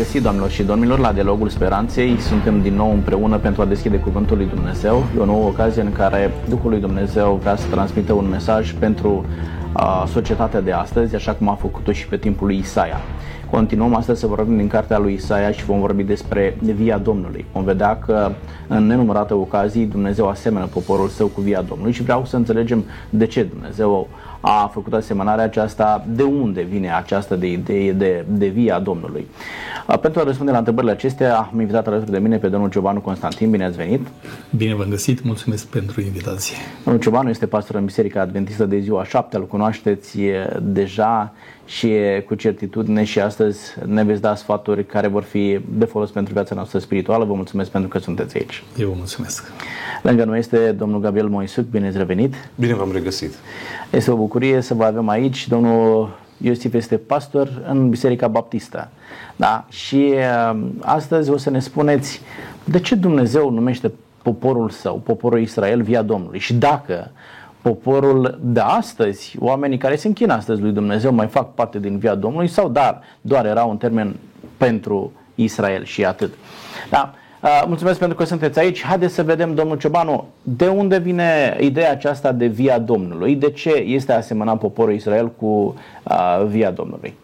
[0.00, 2.18] regăsit, doamnelor și domnilor, la Dialogul Speranței.
[2.18, 5.04] Suntem din nou împreună pentru a deschide Cuvântul lui Dumnezeu.
[5.16, 9.24] E o nouă ocazie în care Duhul lui Dumnezeu vrea să transmită un mesaj pentru
[9.76, 13.00] uh, societatea de astăzi, așa cum a făcut-o și pe timpul lui Isaia.
[13.50, 17.44] Continuăm astăzi să vorbim din cartea lui Isaia și vom vorbi despre via Domnului.
[17.52, 18.30] Vom vedea că
[18.68, 23.26] în nenumărate ocazii Dumnezeu asemenea poporul său cu via Domnului și vreau să înțelegem de
[23.26, 24.08] ce Dumnezeu
[24.40, 29.26] a făcut asemănarea aceasta, de unde vine această de idee de, de via Domnului.
[30.00, 33.50] Pentru a răspunde la întrebările acestea, am invitat alături de mine pe domnul Ciobanu Constantin.
[33.50, 34.06] Bine ați venit!
[34.56, 36.56] Bine v-am găsit, mulțumesc pentru invitație.
[36.84, 40.18] Domnul Ciobanu este pastor în Biserica Adventistă de ziua 7, îl cunoașteți
[40.62, 41.32] deja
[41.70, 46.32] și cu certitudine și astăzi ne veți da sfaturi care vor fi de folos pentru
[46.32, 47.24] viața noastră spirituală.
[47.24, 48.62] Vă mulțumesc pentru că sunteți aici.
[48.78, 49.52] Eu vă mulțumesc.
[50.02, 51.64] Lângă noi este domnul Gabriel Moisuc.
[51.64, 52.34] Bine ați revenit!
[52.54, 53.34] Bine v-am regăsit!
[53.90, 55.48] Este o bucurie să vă avem aici.
[55.48, 58.90] Domnul Iosif este pastor în Biserica Baptistă.
[59.36, 59.66] Da?
[59.68, 62.20] Și uh, astăzi o să ne spuneți
[62.64, 66.38] de ce Dumnezeu numește poporul său, poporul Israel, via Domnului.
[66.38, 67.10] Și dacă
[67.62, 72.14] poporul de astăzi, oamenii care se închină astăzi lui Dumnezeu, mai fac parte din via
[72.14, 74.16] Domnului sau dar doar era un termen
[74.56, 76.34] pentru Israel și atât.
[76.90, 77.14] Da?
[77.42, 78.82] Uh, mulțumesc pentru că sunteți aici.
[78.82, 83.34] Haideți să vedem, domnul Ciobanu, de unde vine ideea aceasta de via Domnului?
[83.34, 87.14] De ce este asemănat poporul Israel cu uh, via Domnului?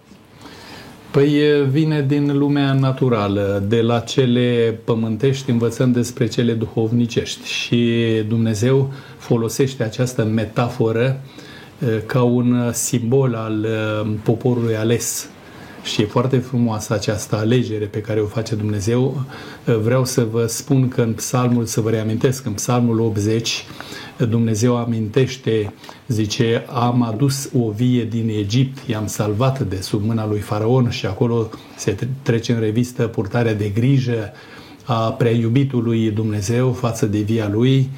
[1.11, 8.91] Păi vine din lumea naturală, de la cele pământești învățăm despre cele duhovnicești și Dumnezeu
[9.27, 11.21] folosește această metaforă
[12.07, 13.67] ca un simbol al
[14.23, 15.29] poporului ales
[15.83, 19.25] și e foarte frumoasă această alegere pe care o face Dumnezeu.
[19.83, 23.65] Vreau să vă spun că în psalmul, să vă reamintesc, în psalmul 80,
[24.29, 25.73] Dumnezeu amintește,
[26.09, 31.07] zice, am adus o vie din Egipt, i-am salvat de sub mâna lui Faraon și
[31.07, 34.33] acolo se trece în revistă purtarea de grijă
[34.85, 37.91] a prea iubitului Dumnezeu față de via lui.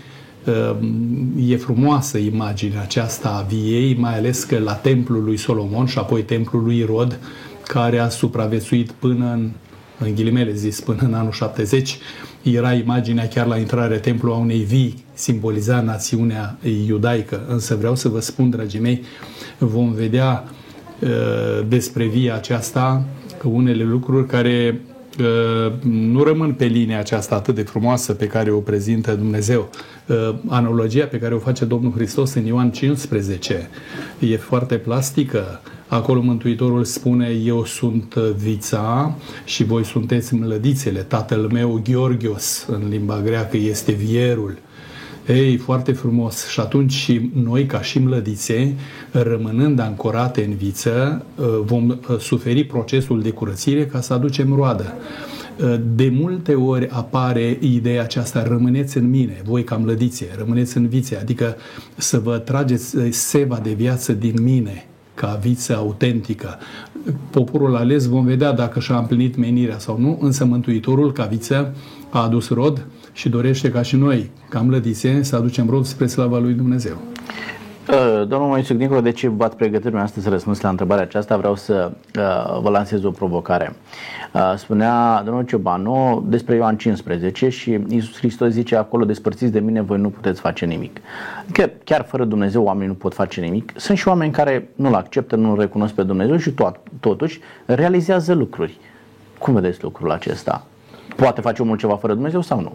[1.39, 6.23] E frumoasă imaginea aceasta a viei, mai ales că la templul lui Solomon și apoi
[6.23, 7.19] templul lui Rod,
[7.67, 9.51] care a supraviețuit până în,
[9.99, 11.99] în ghilimele zis, până în anul 70,
[12.43, 17.45] era imaginea chiar la intrarea templului a unei vii, simboliza națiunea iudaică.
[17.49, 19.03] Însă vreau să vă spun, dragii mei,
[19.59, 20.45] vom vedea
[21.01, 23.05] uh, despre via aceasta
[23.43, 24.98] unele lucruri care uh,
[25.83, 29.69] nu rămân pe linia aceasta atât de frumoasă pe care o prezintă Dumnezeu.
[30.07, 33.69] Uh, analogia pe care o face Domnul Hristos în Ioan 15
[34.19, 39.15] e foarte plastică Acolo Mântuitorul spune, eu sunt vița
[39.45, 41.01] și voi sunteți mlădițele.
[41.01, 44.59] Tatăl meu, Gheorghios, în limba greacă, este vierul.
[45.29, 46.47] Ei, foarte frumos.
[46.47, 48.75] Și atunci și noi, ca și mlădițe,
[49.11, 51.25] rămânând ancorate în viță,
[51.65, 54.95] vom uh, suferi procesul de curățire ca să aducem roadă.
[55.63, 60.89] Uh, de multe ori apare ideea aceasta, rămâneți în mine, voi ca mlădițe, rămâneți în
[60.89, 61.57] vițe, adică
[61.97, 66.59] să vă trageți uh, seva de viață din mine, ca viță autentică.
[67.31, 71.75] Poporul ales vom vedea dacă și-a împlinit menirea sau nu, însă Mântuitorul ca viță
[72.11, 72.87] a adus rod
[73.19, 76.97] și dorește ca și noi, ca mlădițe, să aducem rod spre slava lui Dumnezeu.
[77.91, 81.57] Uh, domnul Moisuc, dincolo de ce v-ați pregătit astăzi să răspuns la întrebarea aceasta, vreau
[81.57, 83.77] să uh, vă lansez o provocare.
[84.33, 89.81] Uh, spunea domnul Ciobanu despre Ioan 15 și Iisus Hristos zice acolo, despărțiți de mine,
[89.81, 91.01] voi nu puteți face nimic.
[91.53, 93.73] Că chiar fără Dumnezeu oamenii nu pot face nimic.
[93.77, 98.79] Sunt și oameni care nu-L acceptă, nu-L recunosc pe Dumnezeu și tot, totuși realizează lucruri.
[99.39, 100.67] Cum vedeți lucrul acesta?
[101.17, 102.73] Poate face omul ceva fără Dumnezeu sau nu?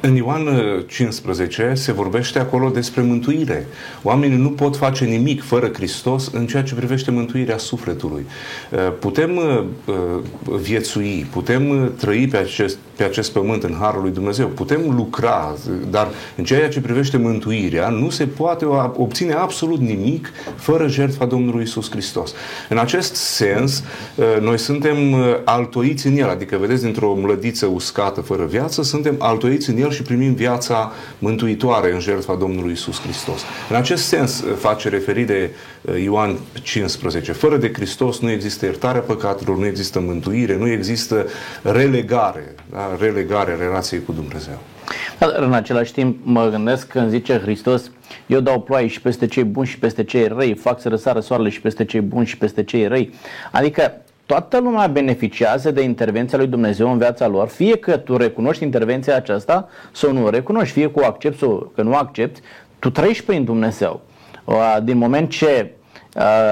[0.00, 0.48] În Ioan
[0.86, 3.66] 15 uh, se vorbește acolo despre mântuire.
[4.02, 8.26] Oamenii nu pot face nimic fără Hristos în ceea ce privește mântuirea sufletului.
[8.70, 9.64] Uh, putem uh,
[10.60, 15.56] viețui, putem trăi pe acest, pe acest pământ în Harul lui Dumnezeu, putem lucra,
[15.90, 18.64] dar în ceea ce privește mântuirea nu se poate
[18.96, 22.34] obține absolut nimic fără jertfa Domnului Isus Hristos.
[22.68, 23.82] În acest sens,
[24.40, 24.96] noi suntem
[25.44, 30.02] altoiți în El, adică vedeți, dintr-o mlădiță uscată fără viață, suntem altoiți în El și
[30.02, 33.40] primim viața mântuitoare în jertfa Domnului Isus Hristos.
[33.70, 35.50] În acest sens uh, face referire
[35.80, 37.32] uh, Ioan 15.
[37.32, 41.26] Fără de Hristos nu există iertarea păcatelor, nu există mântuire, nu există
[41.62, 42.96] relegare, da?
[43.00, 44.58] relegare relației cu Dumnezeu.
[45.18, 47.90] Dar în același timp mă gândesc când zice Hristos,
[48.26, 51.48] eu dau ploaie și peste cei buni și peste cei răi, fac să răsară soarele
[51.48, 53.14] și peste cei buni și peste cei răi.
[53.52, 58.62] Adică toată lumea beneficiază de intervenția lui Dumnezeu în viața lor, fie că tu recunoști
[58.62, 62.40] intervenția aceasta sau nu o recunoști, fie că o accepti sau că nu o accepti,
[62.78, 64.00] tu trăiești prin Dumnezeu.
[64.82, 65.70] Din moment ce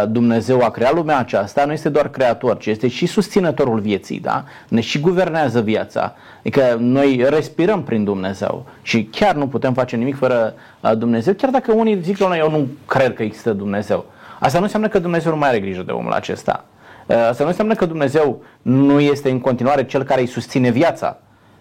[0.09, 4.45] Dumnezeu a creat lumea aceasta, nu este doar creator, ci este și susținătorul vieții, da?
[4.69, 6.15] Ne și guvernează viața.
[6.39, 10.55] Adică noi respirăm prin Dumnezeu și chiar nu putem face nimic fără
[10.99, 14.05] Dumnezeu, chiar dacă unii zic că eu nu cred că există Dumnezeu.
[14.39, 16.65] Asta nu înseamnă că Dumnezeu nu mai are grijă de omul acesta.
[17.09, 21.19] Asta nu înseamnă că Dumnezeu nu este în continuare cel care îi susține viața.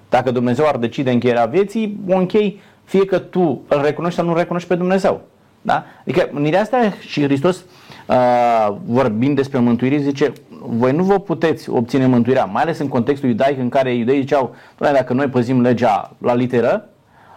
[0.10, 4.36] Dacă Dumnezeu ar decide încheierea vieții, o închei fie că tu îl recunoști sau nu
[4.36, 5.22] recunoști pe Dumnezeu.
[5.62, 5.86] Da?
[6.02, 7.64] Adică în asta și Hristos
[8.08, 10.34] uh, vorbind despre mântuire zice
[10.66, 14.56] voi nu vă puteți obține mântuirea, mai ales în contextul iudaic în care iudeii ziceau
[14.78, 16.90] dacă noi păzim legea la literă,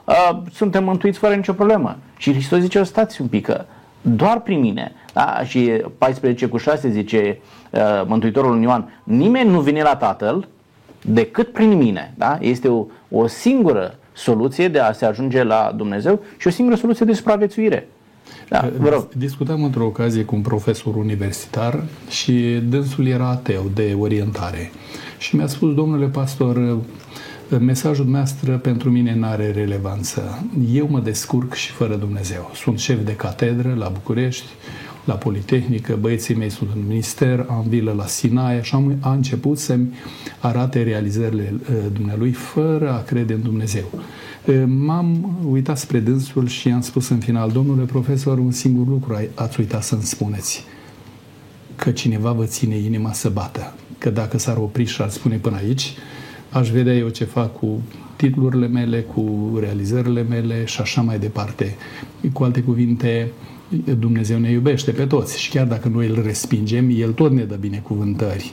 [0.05, 1.97] uh, suntem mântuiți fără nicio problemă.
[2.17, 3.49] Și Hristos zice, stați un pic,
[4.01, 4.93] doar prin mine.
[5.15, 5.41] Da?
[5.45, 7.39] Și 14 cu 6 zice
[7.71, 10.49] uh, Mântuitorul Ioan, nimeni nu vine la Tatăl
[11.01, 12.15] decât prin mine.
[12.17, 12.39] Da?
[12.41, 17.07] Este o, o singură soluție de a se ajunge la Dumnezeu și o singură soluție
[17.07, 17.89] de supraviețuire.
[18.49, 19.09] Da, vă rog.
[19.17, 22.33] Discutam într-o ocazie cu un profesor universitar și
[22.69, 24.71] dânsul era ateu de orientare.
[25.19, 26.79] Și mi-a spus, domnule pastor,
[27.59, 30.47] mesajul noastră pentru mine nu are relevanță.
[30.73, 32.51] Eu mă descurc și fără Dumnezeu.
[32.55, 34.47] Sunt șef de catedră la București,
[35.05, 39.95] la Politehnică, băieții mei sunt în minister, am vilă la Sinai, așa a început să-mi
[40.39, 43.85] arate realizările uh, dumnealui fără a crede în Dumnezeu.
[44.45, 49.19] Uh, m-am uitat spre dânsul și i-am spus în final, domnule profesor, un singur lucru
[49.35, 50.65] ați uitat să-mi spuneți,
[51.77, 55.57] că cineva vă ține inima să bată, că dacă s-ar opri și ar spune până
[55.57, 55.93] aici,
[56.51, 57.81] aș vedea eu ce fac cu
[58.17, 61.77] titlurile mele, cu realizările mele și așa mai departe.
[62.33, 63.31] Cu alte cuvinte,
[63.99, 67.55] Dumnezeu ne iubește pe toți și chiar dacă noi îl respingem, El tot ne dă
[67.55, 68.53] binecuvântări.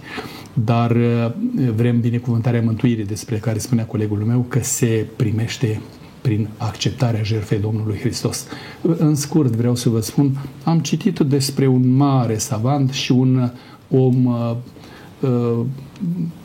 [0.53, 1.31] Dar uh,
[1.75, 5.81] vrem binecuvântarea mântuirii despre care spunea colegul meu că se primește
[6.21, 8.47] prin acceptarea jertfei Domnului Hristos.
[8.81, 13.51] În scurt vreau să vă spun, am citit despre un mare savant și un
[13.89, 14.55] om uh,
[15.19, 15.65] uh,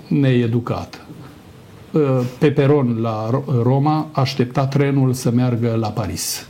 [0.08, 1.06] needucat.
[1.92, 2.02] Uh,
[2.38, 6.46] pe peron la Roma aștepta trenul să meargă la Paris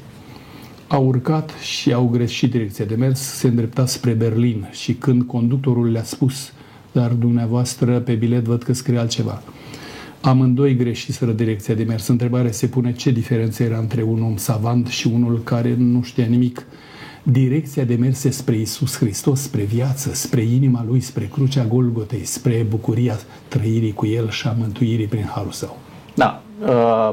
[0.88, 5.90] au urcat și au greșit direcția de mers, se îndrepta spre Berlin și când conductorul
[5.90, 6.52] le-a spus,
[6.92, 9.42] dar dumneavoastră pe bilet văd că scrie altceva.
[10.20, 12.06] Amândoi greșiseră direcția de mers.
[12.06, 16.26] Întrebarea se pune ce diferență era între un om savant și unul care nu știa
[16.26, 16.66] nimic.
[17.22, 22.66] Direcția de mers spre Isus Hristos, spre viață, spre inima Lui, spre crucea Golgotei, spre
[22.68, 23.18] bucuria
[23.48, 25.78] trăirii cu El și a mântuirii prin Harul Său.
[26.14, 26.42] Da.
[26.60, 27.10] Uh,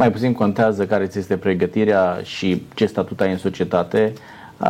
[0.00, 4.12] mai puțin contează care ți este pregătirea și ce statut ai în societate.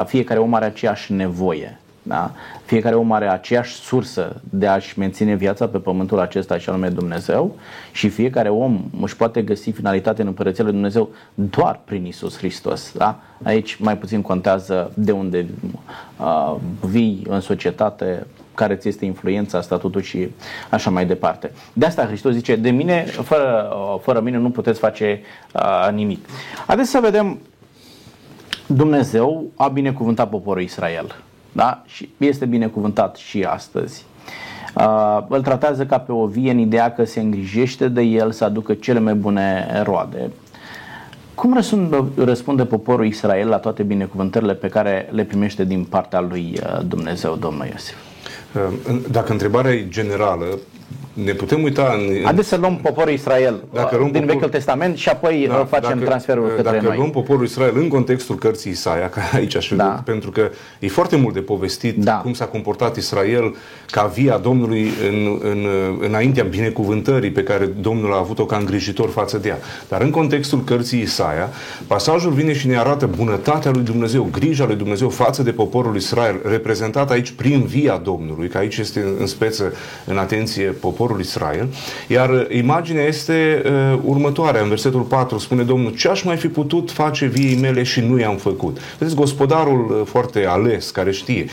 [0.07, 1.79] Fiecare om are aceeași nevoie.
[2.03, 2.31] Da?
[2.65, 7.57] Fiecare om are aceeași sursă de a-și menține viața pe pământul acesta și anume Dumnezeu
[7.93, 12.93] și fiecare om își poate găsi finalitate în Împărăția lui Dumnezeu doar prin Isus Hristos.
[12.97, 13.21] Da?
[13.43, 15.47] Aici mai puțin contează de unde
[16.21, 20.31] uh, vii în societate, care ți este influența, statutul și
[20.71, 21.51] așa mai departe.
[21.73, 23.69] De asta Hristos zice, de mine, fără,
[24.03, 25.21] fără mine nu puteți face
[25.55, 26.29] uh, nimic.
[26.67, 27.39] Haideți să vedem,
[28.67, 31.17] Dumnezeu a binecuvântat poporul Israel.
[31.53, 31.83] Da?
[31.87, 34.05] Și este binecuvântat și astăzi.
[34.75, 38.45] Uh, îl tratează ca pe o vie în ideea că se îngrijește de el să
[38.45, 40.31] aducă cele mai bune roade.
[41.35, 46.59] Cum răspunde, răspunde poporul Israel la toate binecuvântările pe care le primește din partea lui
[46.63, 48.10] uh, Dumnezeu, Domnul Iosif?
[49.11, 50.59] Dacă întrebarea e generală,
[51.13, 52.23] ne putem uita în...
[52.25, 54.35] Haideți să luăm poporul Israel dacă luăm din popor...
[54.35, 56.85] Vechiul Testament și apoi da, facem dacă, transferul către dacă noi.
[56.85, 60.03] Dacă luăm poporul Israel în contextul cărții Isaia, ca aici aș da.
[60.05, 62.13] pentru că e foarte mult de povestit da.
[62.13, 63.55] cum s-a comportat Israel
[63.91, 65.67] ca via Domnului în, în,
[66.01, 69.59] înaintea binecuvântării pe care Domnul a avut-o ca îngrijitor față de ea.
[69.89, 71.49] Dar în contextul cărții Isaia,
[71.87, 76.41] pasajul vine și ne arată bunătatea lui Dumnezeu, grija lui Dumnezeu față de poporul Israel,
[76.45, 79.73] reprezentat aici prin via Domnului, că aici este în speță,
[80.05, 81.69] în atenție, poporul Israel.
[82.09, 84.63] Iar imaginea este uh, următoarea.
[84.63, 88.19] În versetul 4 spune Domnul, ce aș mai fi putut face viei mele și nu
[88.19, 88.79] i-am făcut?
[88.99, 91.47] Vedeți, gospodarul uh, foarte ales, care știe.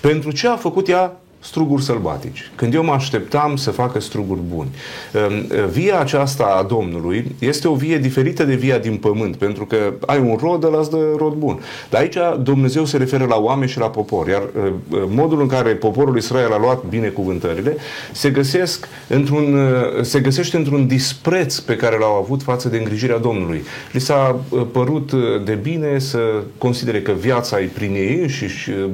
[0.00, 2.50] Pentru ce a făcut ea struguri sălbatici.
[2.54, 4.68] Când eu mă așteptam să facă struguri buni.
[5.12, 9.76] Ehm, via aceasta a Domnului este o vie diferită de via din pământ, pentru că
[10.06, 11.60] ai un rod, ăla îți dă rod bun.
[11.90, 14.74] Dar aici Dumnezeu se referă la oameni și la popor, iar ehm,
[15.08, 17.76] modul în care poporul Israel a luat binecuvântările
[18.12, 23.18] se, găsesc într-un, ehm, se găsește într-un dispreț pe care l-au avut față de îngrijirea
[23.18, 23.62] Domnului.
[23.92, 24.40] Li s-a
[24.72, 25.12] părut
[25.44, 26.18] de bine să
[26.58, 28.46] considere că viața e prin ei și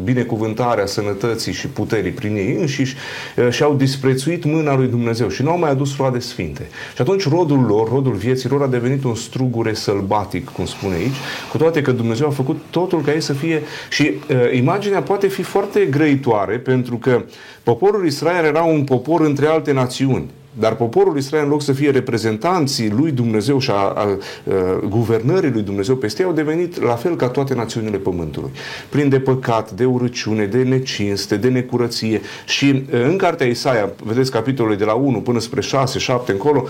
[0.05, 2.97] binecuvântarea sănătății și puterii prin ei înșiși
[3.51, 6.69] și au disprețuit mâna lui Dumnezeu și nu au mai adus roade sfinte.
[6.95, 11.17] Și atunci rodul lor, rodul vieții lor a devenit un strugure sălbatic, cum spune aici,
[11.51, 15.29] cu toate că Dumnezeu a făcut totul ca ei să fie și uh, imaginea poate
[15.29, 17.25] fi foarte grăitoare pentru că
[17.63, 20.31] poporul Israel era un popor între alte națiuni.
[20.59, 24.19] Dar poporul Israel, în loc să fie reprezentanții lui Dumnezeu și a, a, a
[24.89, 28.51] guvernării lui Dumnezeu peste ei, au devenit la fel ca toate națiunile pământului.
[28.89, 32.21] Plin de păcat, de urăciune, de necinste, de necurăție.
[32.47, 36.67] Și în cartea Isaia, vedeți capitolul de la 1 până spre 6, 7 încolo,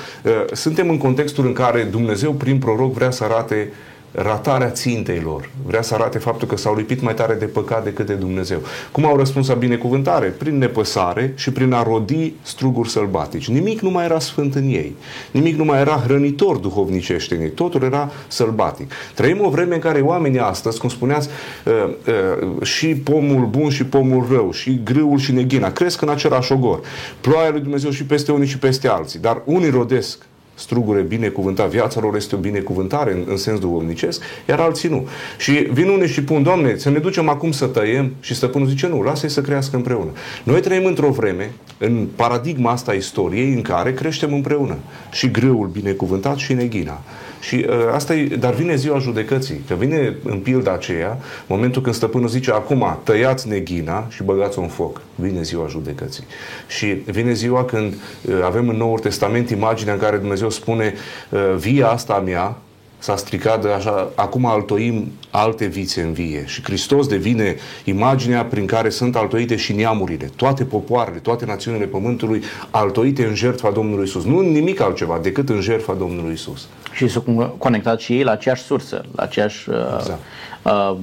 [0.52, 5.50] suntem în contextul în care Dumnezeu, prin proroc, vrea să arate uh, ratarea țintei lor.
[5.66, 8.62] Vrea să arate faptul că s-au lipit mai tare de păcat decât de Dumnezeu.
[8.92, 10.26] Cum au răspuns la binecuvântare?
[10.26, 13.48] Prin nepăsare și prin a rodi struguri sălbatici.
[13.48, 14.96] Nimic nu mai era sfânt în ei.
[15.30, 17.50] Nimic nu mai era hrănitor duhovnicește în ei.
[17.50, 18.92] Totul era sălbatic.
[19.14, 21.28] Trăim o vreme în care oamenii astăzi, cum spuneați,
[21.64, 26.52] uh, uh, și pomul bun și pomul rău, și grâul și neghina, cresc în același
[26.52, 26.80] ogor.
[27.20, 29.18] Ploaia lui Dumnezeu și peste unii și peste alții.
[29.18, 30.18] Dar unii rodesc
[30.60, 35.08] strugure binecuvântat, viața lor este o binecuvântare în, în sens duhovnicesc, iar alții nu.
[35.38, 38.86] Și vin unii și pun, Doamne, să ne ducem acum să tăiem și stăpânul zice,
[38.86, 40.10] nu, lasă-i să crească împreună.
[40.42, 44.76] Noi trăim într-o vreme, în paradigma asta a istoriei, în care creștem împreună.
[45.12, 47.00] Și grâul binecuvântat și neghina.
[47.40, 51.94] Și uh, asta e, dar vine ziua judecății, că vine în pilda aceea, momentul când
[51.94, 55.00] stăpânul zice, acum tăiați neghina și băgați-o în foc.
[55.14, 56.24] Vine ziua judecății.
[56.68, 60.94] Și vine ziua când uh, avem în Noul Testament imaginea în care Dumnezeu spune,
[61.30, 62.56] uh, via asta a mea,
[63.00, 66.44] s-a stricat de așa, acum altoim alte vițe în vie.
[66.46, 72.42] Și Hristos devine imaginea prin care sunt altoite și neamurile, toate popoarele, toate națiunile pământului,
[72.70, 74.24] altoite în jertfa Domnului Isus.
[74.24, 76.68] Nu nimic altceva decât în jertfa Domnului Isus.
[76.92, 80.20] Și sunt conectați și ei la aceeași sursă, la aceeași uh, exact.
[80.62, 80.96] uh,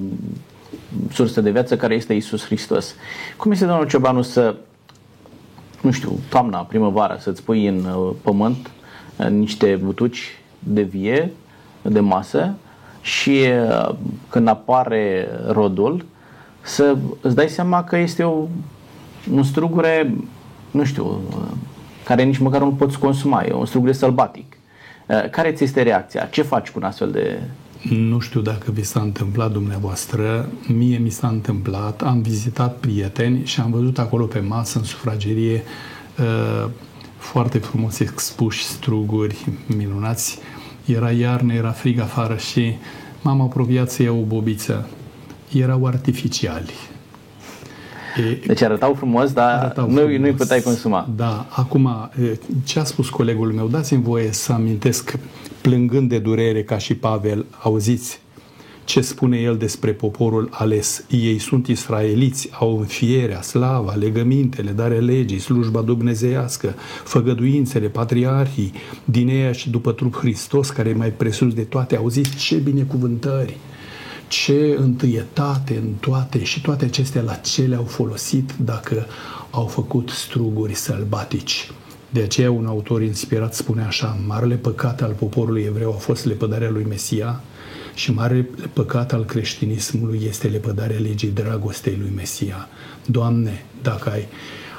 [1.13, 2.95] sursă de viață care este Isus Hristos.
[3.37, 4.55] Cum este, domnul Ciobanu, să,
[5.81, 8.71] nu știu, toamna, primăvara, să-ți pui în uh, pământ
[9.17, 11.31] uh, niște butuci de vie,
[11.81, 12.53] de masă
[13.01, 13.95] și uh,
[14.29, 16.05] când apare rodul,
[16.61, 18.47] să îți dai seama că este o,
[19.31, 20.13] un strugure,
[20.71, 21.21] nu știu,
[22.03, 24.57] care nici măcar nu poți consuma, e un strugure sălbatic.
[25.05, 26.25] Uh, care ți este reacția?
[26.25, 27.39] Ce faci cu un astfel de...
[27.89, 33.59] Nu știu dacă vi s-a întâmplat dumneavoastră, mie mi s-a întâmplat, am vizitat prieteni și
[33.59, 35.63] am văzut acolo pe masă, în sufragerie,
[36.19, 36.69] uh,
[37.17, 39.45] foarte frumos expuși struguri
[39.77, 40.39] minunați,
[40.87, 42.73] era iarnă, era frig afară și
[43.21, 44.87] m-am apropiat să iau o bobiță.
[45.53, 46.73] Erau artificiali.
[48.17, 50.19] E, deci arătau frumos, dar arătau nu, frumos.
[50.19, 51.09] nu-i puteai consuma.
[51.15, 52.09] Da, acum,
[52.63, 53.67] ce a spus colegul meu?
[53.67, 55.17] Dați-mi voie să amintesc,
[55.61, 58.19] plângând de durere ca și Pavel, auziți,
[58.87, 61.05] ce spune el despre poporul ales.
[61.09, 68.73] Ei sunt israeliți, au înfierea, slava, legămintele, darea legii, slujba dumnezeiască, făgăduințele, patriarhii,
[69.05, 71.95] din ea și după trup Hristos, care e mai presus de toate.
[71.95, 73.57] Auziți ce binecuvântări!
[74.27, 79.05] ce întâietate în toate și toate acestea la ce le-au folosit dacă
[79.51, 81.71] au făcut struguri sălbatici.
[82.09, 86.69] De aceea un autor inspirat spune așa, marele păcat al poporului evreu a fost lepădarea
[86.69, 87.41] lui Mesia,
[87.97, 92.67] și mare păcat al creștinismului este lepădarea legii dragostei lui Mesia.
[93.05, 94.27] Doamne, dacă ai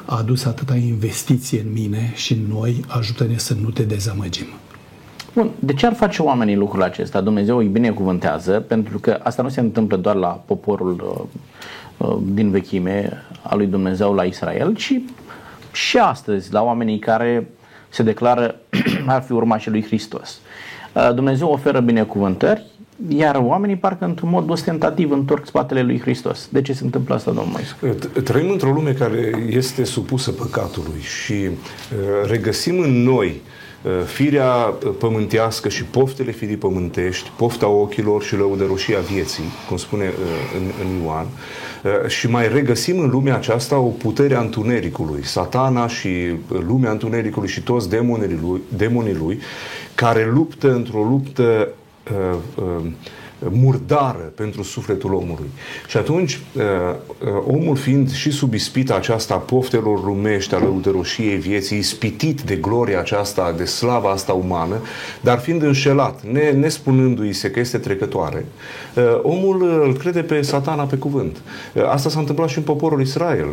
[0.05, 4.47] adus atâta investiție în mine și în noi, ajută-ne să nu te dezamăgim.
[5.35, 7.21] Bun, de ce ar face oamenii lucrul acesta?
[7.21, 11.29] Dumnezeu îi binecuvântează, pentru că asta nu se întâmplă doar la poporul
[11.99, 15.01] uh, uh, din vechime a lui Dumnezeu la Israel, ci
[15.73, 17.51] și astăzi la oamenii care
[17.89, 18.55] se declară
[19.07, 20.41] ar fi urmașii lui Hristos.
[20.93, 22.65] Uh, Dumnezeu oferă binecuvântări,
[23.09, 26.49] iar oamenii parcă într-un mod ostentativ întorc spatele lui Hristos.
[26.53, 27.99] De ce se întâmplă asta, domnul Moise?
[28.23, 33.41] Trăim într-o lume care este supusă păcatului și uh, regăsim în noi
[33.83, 34.53] uh, firea
[34.99, 40.15] pământească și poftele firii pământești, pofta ochilor și lăudăroșia vieții, cum spune uh,
[40.57, 41.27] în, în Ioan,
[42.07, 46.09] și mai regăsim în lumea aceasta o putere a întunericului, satana și
[46.67, 49.41] lumea întunericului și toți demonii lui, demonii lui
[49.95, 51.69] care luptă într-o luptă
[52.11, 52.97] uh, um,
[53.51, 55.51] murdară pentru sufletul omului.
[55.89, 61.37] Și atunci, uh, uh, omul fiind și sub ispita aceasta a poftelor lumești, a lăudăroșiei
[61.37, 64.77] vieții, ispitit de gloria aceasta, de slava asta umană,
[65.21, 68.47] dar fiind înșelat, ne, nespunându-i se că este trecătoare,
[68.95, 71.37] uh, omul îl crede pe satana pe cuvânt.
[71.89, 73.47] Asta s-a întâmplat și în poporul Israel.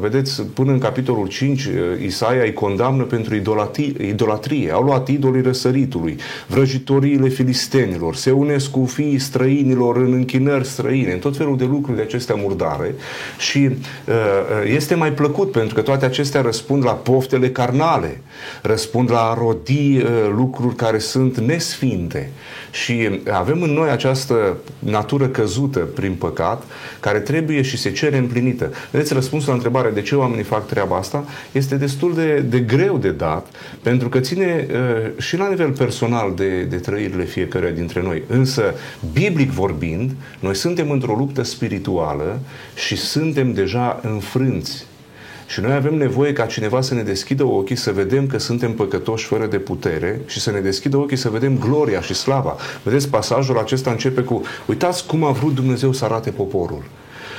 [0.00, 1.68] Vedeți, până în capitolul 5,
[2.04, 4.06] Isaia îi condamnă pentru idolatrie.
[4.06, 4.72] idolatrie.
[4.72, 6.16] Au luat idolii răsăritului,
[6.46, 11.96] vrăjitoriile filistenilor, se unesc cu fiii străinilor, în închinări străine, în tot felul de lucruri
[11.96, 12.94] de acestea murdare.
[13.38, 13.74] Și uh,
[14.06, 18.20] uh, este mai plăcut pentru că toate acestea răspund la poftele carnale,
[18.62, 20.04] răspund la a rodi uh,
[20.36, 22.30] lucruri care sunt nesfinte
[22.70, 26.62] și avem în noi această natură căzută prin păcat
[27.00, 28.72] care trebuie și se cere împlinită.
[28.90, 32.98] Vedeți, răspunsul la întrebarea de ce oamenii fac treaba asta este destul de, de greu
[32.98, 33.46] de dat
[33.82, 38.22] pentru că ține uh, și la nivel personal de, de trăirile fiecăruia dintre noi.
[38.26, 38.74] Însă,
[39.12, 42.40] biblic vorbind, noi suntem într-o luptă spirituală
[42.74, 44.88] și suntem deja înfrânți
[45.50, 49.26] și noi avem nevoie ca cineva să ne deschidă ochii, să vedem că suntem păcătoși
[49.26, 52.56] fără de putere și să ne deschidă ochii să vedem gloria și slava.
[52.82, 56.82] Vedeți, pasajul acesta începe cu uitați cum a vrut Dumnezeu să arate poporul.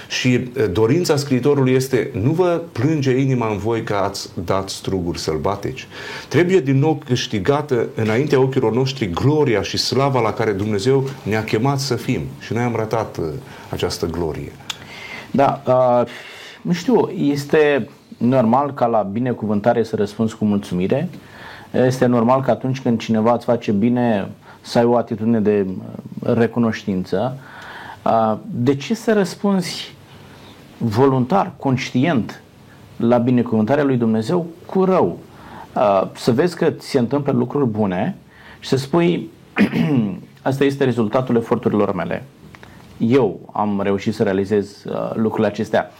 [0.08, 5.88] Și dorința scriitorului este nu vă plânge inima în voi că ați dat struguri sălbatici.
[6.28, 11.80] Trebuie din nou câștigată înaintea ochilor noștri gloria și slava la care Dumnezeu ne-a chemat
[11.80, 12.22] să fim.
[12.40, 13.20] Și noi am ratat
[13.70, 14.52] această glorie.
[15.32, 16.08] Da, uh,
[16.62, 17.90] nu știu, este
[18.22, 21.10] normal ca la binecuvântare să răspunzi cu mulțumire.
[21.72, 24.30] Este normal că atunci când cineva îți face bine
[24.62, 27.38] să ai o atitudine de uh, recunoștință.
[28.06, 29.96] Uh, de ce să răspunzi
[30.78, 32.42] voluntar, conștient
[32.98, 35.18] la binecuvântarea lui Dumnezeu cu rău?
[35.76, 38.16] Uh, să vezi că ți se întâmplă lucruri bune
[38.60, 39.30] și să spui
[40.42, 42.24] asta este rezultatul eforturilor mele.
[42.98, 45.92] Eu am reușit să realizez lucrurile acestea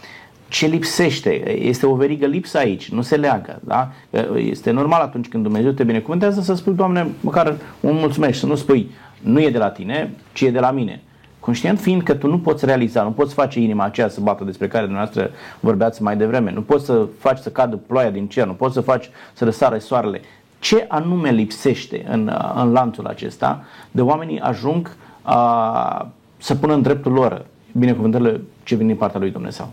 [0.52, 1.58] ce lipsește.
[1.58, 3.60] Este o verigă lipsă aici, nu se leagă.
[3.64, 3.90] Da?
[4.36, 8.54] Este normal atunci când Dumnezeu te binecuvântează să spui, Doamne, măcar un mulțumesc, să nu
[8.54, 8.90] spui,
[9.20, 11.02] nu e de la tine, ci e de la mine.
[11.40, 14.68] Conștient fiind că tu nu poți realiza, nu poți face inima aceea să bată despre
[14.68, 15.30] care dumneavoastră
[15.60, 18.80] vorbeați mai devreme, nu poți să faci să cadă ploaia din cer, nu poți să
[18.80, 20.20] faci să răsară soarele.
[20.58, 27.12] Ce anume lipsește în, în lanțul acesta de oamenii ajung a, să pună în dreptul
[27.12, 29.70] lor binecuvântările ce vin din partea lui Dumnezeu?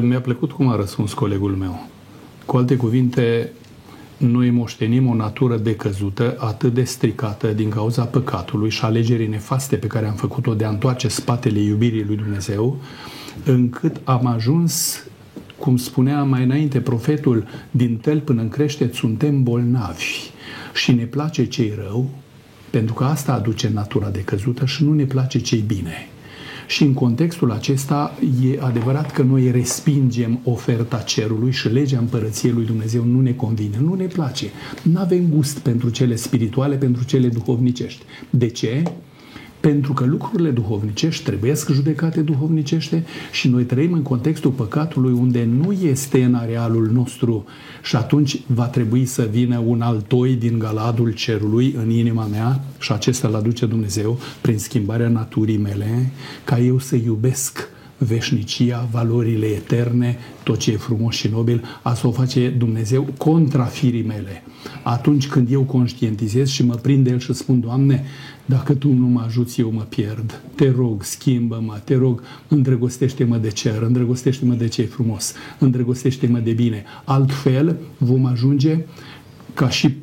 [0.00, 1.86] Mi-a plăcut cum a răspuns colegul meu.
[2.46, 3.52] Cu alte cuvinte,
[4.16, 9.86] noi moștenim o natură decăzută, atât de stricată din cauza păcatului și alegerii nefaste pe
[9.86, 12.76] care am făcut-o de a întoarce spatele iubirii lui Dumnezeu,
[13.44, 15.04] încât am ajuns,
[15.58, 20.30] cum spunea mai înainte profetul, din tel până în creștet suntem bolnavi
[20.74, 22.10] și ne place cei rău,
[22.70, 26.08] pentru că asta aduce natura decăzută și nu ne place cei bine.
[26.72, 32.64] Și în contextul acesta e adevărat că noi respingem oferta cerului și legea împărăției lui
[32.64, 34.46] Dumnezeu nu ne convine, nu ne place.
[34.82, 38.02] Nu avem gust pentru cele spirituale, pentru cele duhovnicești.
[38.30, 38.82] De ce?
[39.62, 45.44] Pentru că lucrurile duhovnicești trebuie să judecate duhovnicește și noi trăim în contextul păcatului unde
[45.44, 47.44] nu este în arealul nostru
[47.82, 52.92] și atunci va trebui să vină un altoi din galadul cerului în inima mea și
[52.92, 56.10] acesta îl aduce Dumnezeu prin schimbarea naturii mele
[56.44, 62.10] ca eu să iubesc veșnicia, valorile eterne, tot ce e frumos și nobil, asta o
[62.10, 64.42] face Dumnezeu contra firii mele.
[64.82, 68.04] Atunci când eu conștientizez și mă prind El și spun, Doamne,
[68.44, 70.42] dacă Tu nu mă ajuți, eu mă pierd.
[70.54, 76.52] Te rog, schimbă-mă, te rog, îndrăgostește-mă de cer, îndrăgostește-mă de ce e frumos, îndrăgostește-mă de
[76.52, 76.84] bine.
[77.04, 78.78] Altfel vom ajunge
[79.54, 79.94] ca și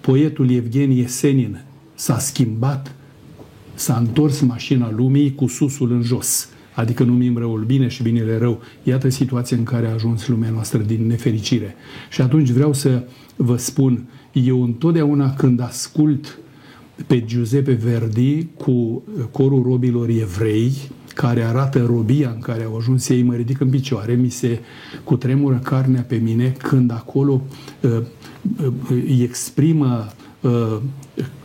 [0.00, 2.94] poetul Evgenie Senin s-a schimbat,
[3.74, 6.48] s-a întors mașina lumii cu susul în jos
[6.78, 8.62] adică numim răul bine și binele rău.
[8.82, 11.74] Iată situația în care a ajuns lumea noastră din nefericire.
[12.10, 16.38] Și atunci vreau să vă spun, eu întotdeauna când ascult
[17.06, 20.72] pe Giuseppe Verdi cu corul robilor evrei,
[21.14, 24.58] care arată robia în care au ajuns ei, mă ridic în picioare, mi se
[25.04, 27.40] cutremură carnea pe mine când acolo
[27.80, 30.06] uh, uh, îi exprimă
[30.40, 30.76] uh,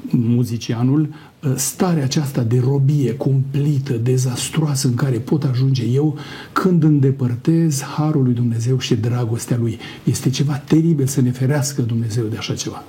[0.09, 1.01] muzicianul
[1.43, 6.17] uh, starea aceasta de robie cumplită, dezastroasă în care pot ajunge eu
[6.51, 9.79] când îndepărtez harul lui Dumnezeu și dragostea lui.
[10.03, 12.83] Este ceva teribil să ne ferească Dumnezeu de așa ceva.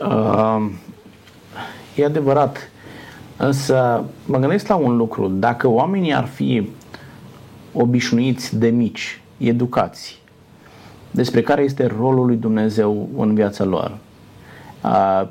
[0.00, 0.70] Uh,
[2.00, 2.70] e adevărat.
[3.36, 5.28] Însă mă gândesc la un lucru.
[5.28, 6.70] Dacă oamenii ar fi
[7.72, 10.20] obișnuiți de mici, educați,
[11.10, 13.98] despre care este rolul lui Dumnezeu în viața lor,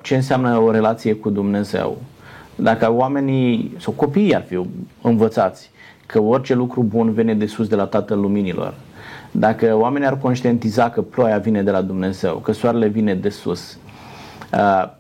[0.01, 1.97] ce înseamnă o relație cu Dumnezeu.
[2.56, 4.60] Dacă oamenii sau copiii ar fi
[5.01, 5.71] învățați
[6.06, 8.73] că orice lucru bun vine de sus de la Tatăl Luminilor,
[9.32, 13.77] dacă oamenii ar conștientiza că ploaia vine de la Dumnezeu, că soarele vine de sus,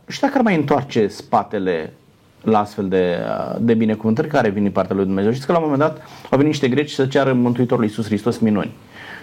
[0.07, 1.93] și dacă ar mai întoarce spatele
[2.43, 3.17] la astfel de,
[3.59, 5.31] de binecuvântări care vin din partea lui Dumnezeu.
[5.31, 5.97] Știți că la un moment dat
[6.29, 8.71] au venit niște greci să ceară Mântuitorul Iisus Hristos minuni.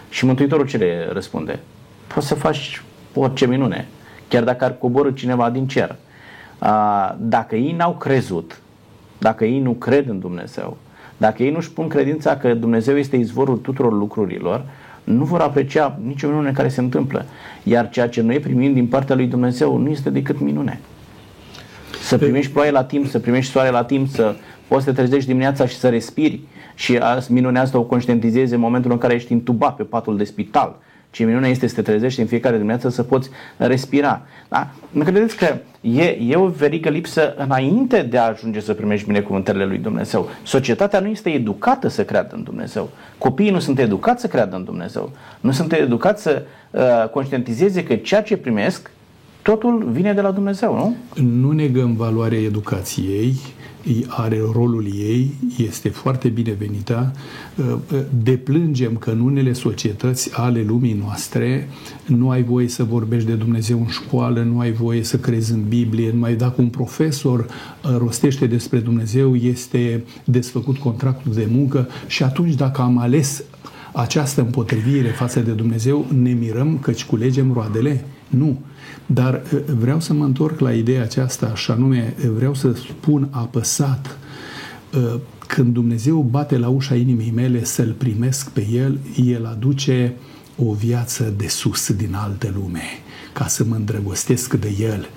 [0.08, 1.58] Și Mântuitorul ce le răspunde?
[2.14, 2.82] Poți să faci
[3.14, 3.86] orice minune
[4.28, 5.96] chiar dacă ar coborâ cineva din cer.
[7.16, 8.58] Dacă ei n-au crezut
[9.18, 10.76] dacă ei nu cred în Dumnezeu,
[11.16, 14.64] dacă ei nu-și pun credința că Dumnezeu este izvorul tuturor lucrurilor,
[15.04, 17.24] nu vor aprecia nicio minune care se întâmplă.
[17.62, 20.80] Iar ceea ce noi primim din partea lui Dumnezeu nu este decât minune.
[22.02, 24.34] Să primești ploaie la timp, să primești soare la timp, să
[24.68, 26.40] poți să te trezești dimineața și să respiri
[26.74, 30.78] și minunea asta o conștientizezi în momentul în care ești intubat pe patul de spital.
[31.14, 34.22] Ce minunea este să te trezești în fiecare dimineață să poți respira.
[34.48, 34.70] Da?
[34.90, 39.64] Nu credeți că e, e o verigă lipsă înainte de a ajunge să primești binecuvântările
[39.64, 40.28] lui Dumnezeu.
[40.42, 42.90] Societatea nu este educată să creadă în Dumnezeu.
[43.18, 45.10] Copiii nu sunt educați să creadă în Dumnezeu.
[45.40, 48.90] Nu sunt educați să uh, conștientizeze că ceea ce primesc
[49.42, 50.96] totul vine de la Dumnezeu, nu?
[51.24, 53.34] Nu negăm valoarea educației,
[54.06, 57.12] are rolul ei, este foarte binevenită.
[57.56, 61.68] Uh, uh, deplângem că în unele societăți ale lumii noastre
[62.06, 65.62] nu ai voie să vorbești de Dumnezeu în școală, nu ai voie să crezi în
[65.68, 72.22] Biblie, numai dacă un profesor uh, rostește despre Dumnezeu, este desfăcut contractul de muncă și
[72.22, 73.44] atunci dacă am ales
[73.92, 78.04] această împotrivire față de Dumnezeu, ne mirăm căci culegem roadele?
[78.28, 78.58] Nu.
[79.06, 79.42] Dar
[79.78, 84.18] vreau să mă întorc la ideea aceasta și anume vreau să spun apăsat
[85.46, 90.14] când Dumnezeu bate la ușa inimii mele să-L primesc pe El, El aduce
[90.56, 92.82] o viață de sus din altă lume
[93.32, 95.08] ca să mă îndrăgostesc de El.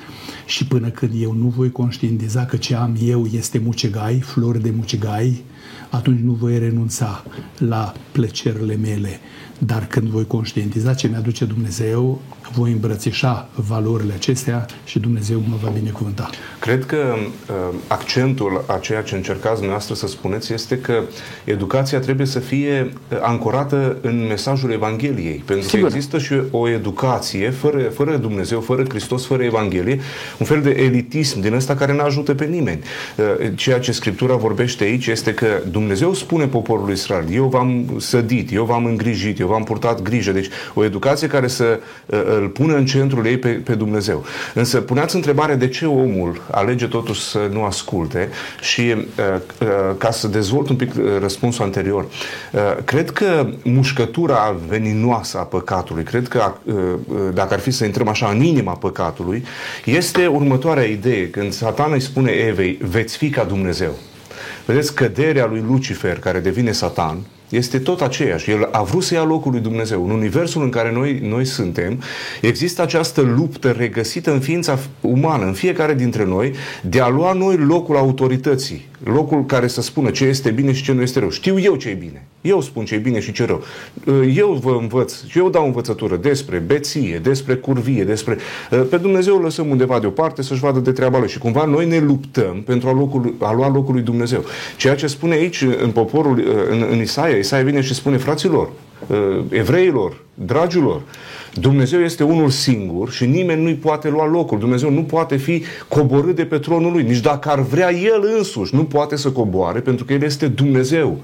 [0.45, 4.73] Și până când eu nu voi conștientiza că ce am eu este mucegai, flori de
[4.75, 5.43] mucegai,
[5.89, 7.23] atunci nu voi renunța
[7.57, 9.19] la plăcerile mele.
[9.59, 12.21] Dar când voi conștientiza ce mi-aduce Dumnezeu,
[12.53, 16.29] voi îmbrățișa valorile acestea și Dumnezeu mă va binecuvânta.
[16.59, 17.55] Cred că uh,
[17.87, 21.01] accentul a ceea ce încercați dumneavoastră să spuneți este că
[21.43, 25.43] educația trebuie să fie uh, ancorată în mesajul Evangheliei.
[25.45, 25.89] Pentru Sigur.
[25.89, 29.99] că există și o educație fără, fără Dumnezeu, fără Hristos, fără Evanghelie,
[30.37, 32.79] un fel de elitism din ăsta care nu ajută pe nimeni.
[33.17, 38.53] Uh, ceea ce Scriptura vorbește aici este că Dumnezeu spune poporului Israel, eu v-am sădit,
[38.53, 40.31] eu v-am îngrijit, eu v-am purtat grijă.
[40.31, 44.25] Deci o educație care să uh, îl pună în centrul ei pe, pe Dumnezeu.
[44.53, 48.29] Însă puneați întrebarea de ce omul alege totuși să nu asculte
[48.61, 49.05] și uh,
[49.61, 55.43] uh, ca să dezvolt un pic uh, răspunsul anterior, uh, cred că mușcătura veninoasă a
[55.43, 56.75] păcatului, cred că uh,
[57.07, 59.43] uh, dacă ar fi să intrăm așa în inima păcatului,
[59.85, 61.29] este următoarea idee.
[61.29, 63.91] Când Satan îi spune Evei, veți fi ca Dumnezeu.
[64.65, 67.17] Vedeți, căderea lui Lucifer, care devine Satan,
[67.49, 68.51] este tot aceeași.
[68.51, 70.03] El a vrut să ia locul lui Dumnezeu.
[70.03, 72.01] În universul în care noi, noi suntem,
[72.41, 77.57] există această luptă regăsită în ființa umană, în fiecare dintre noi, de a lua noi
[77.57, 81.29] locul autorității, locul care să spună ce este bine și ce nu este rău.
[81.29, 82.27] Știu eu ce e bine.
[82.41, 83.63] Eu spun ce e bine și ce rău.
[84.35, 88.37] Eu vă învăț și eu dau învățătură despre beție, despre curvie, despre...
[88.89, 92.61] Pe Dumnezeu lăsăm undeva deoparte să-și vadă de treaba lui și cumva noi ne luptăm
[92.65, 94.43] pentru a, locul, a lua locul lui Dumnezeu.
[94.77, 98.69] Ceea ce spune aici în poporul, în, în Isaia, Isaia vine și spune, fraților,
[99.49, 101.01] evreilor, dragilor,
[101.59, 104.59] Dumnezeu este unul singur și nimeni nu-i poate lua locul.
[104.59, 107.03] Dumnezeu nu poate fi coborât de pe tronul lui.
[107.03, 111.17] Nici dacă ar vrea El însuși, nu poate să coboare pentru că El este Dumnezeu.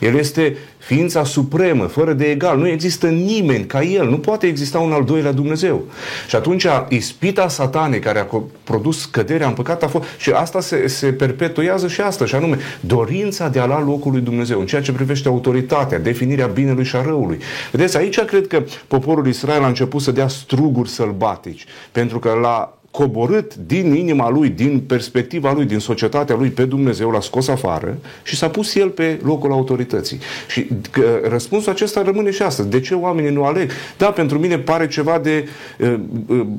[0.00, 2.58] El este ființa supremă, fără de egal.
[2.58, 4.08] Nu există nimeni ca El.
[4.08, 5.84] Nu poate exista un al doilea Dumnezeu.
[6.28, 8.26] Și atunci ispita satanei care a
[8.64, 12.58] produs căderea în păcat a fost și asta se, se perpetuează și asta, și anume
[12.80, 16.96] dorința de a lua locul lui Dumnezeu în ceea ce privește autoritatea, definirea binelui și
[16.96, 17.38] a răului.
[17.72, 22.76] Vedeți, aici cred că poporul Israel a început să dea struguri sălbatici, pentru că la
[22.90, 27.98] coborât din inima lui, din perspectiva lui, din societatea lui pe Dumnezeu, l-a scos afară
[28.22, 30.18] și s-a pus el pe locul autorității.
[30.48, 32.68] Și că, răspunsul acesta rămâne și astăzi.
[32.68, 33.70] De ce oamenii nu aleg?
[33.96, 35.48] Da, pentru mine pare ceva de,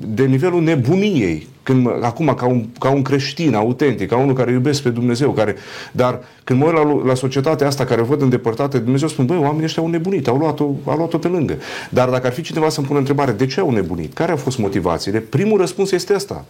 [0.08, 4.82] de nivelul nebuniei când, acum, ca un, ca un creștin autentic, ca unul care iubesc
[4.82, 5.56] pe Dumnezeu, care,
[5.91, 9.25] dar când mă uit la, la societatea asta care o văd îndepărtată de Dumnezeu, spun,
[9.25, 11.58] băi, oamenii ăștia au nebunit, au luat-o, au luat-o pe lângă.
[11.89, 14.13] Dar dacă ar fi cineva să-mi pună întrebare, de ce au nebunit?
[14.13, 15.19] Care au fost motivațiile?
[15.19, 16.45] Primul răspuns este ăsta.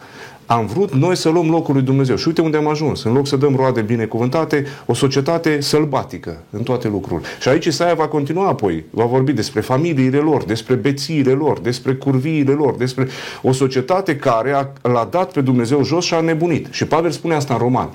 [0.47, 2.15] Am vrut noi să luăm locul lui Dumnezeu.
[2.15, 3.03] Și uite unde am ajuns.
[3.03, 7.27] În loc să dăm roade binecuvântate, o societate sălbatică în toate lucrurile.
[7.41, 8.85] Și aici Isaia va continua apoi.
[8.89, 13.07] Va vorbi despre familiile lor, despre bețiile lor, despre curviile lor, despre
[13.41, 16.67] o societate care a, l-a dat pe Dumnezeu jos și a nebunit.
[16.71, 17.89] Și Pavel spune asta în Roman.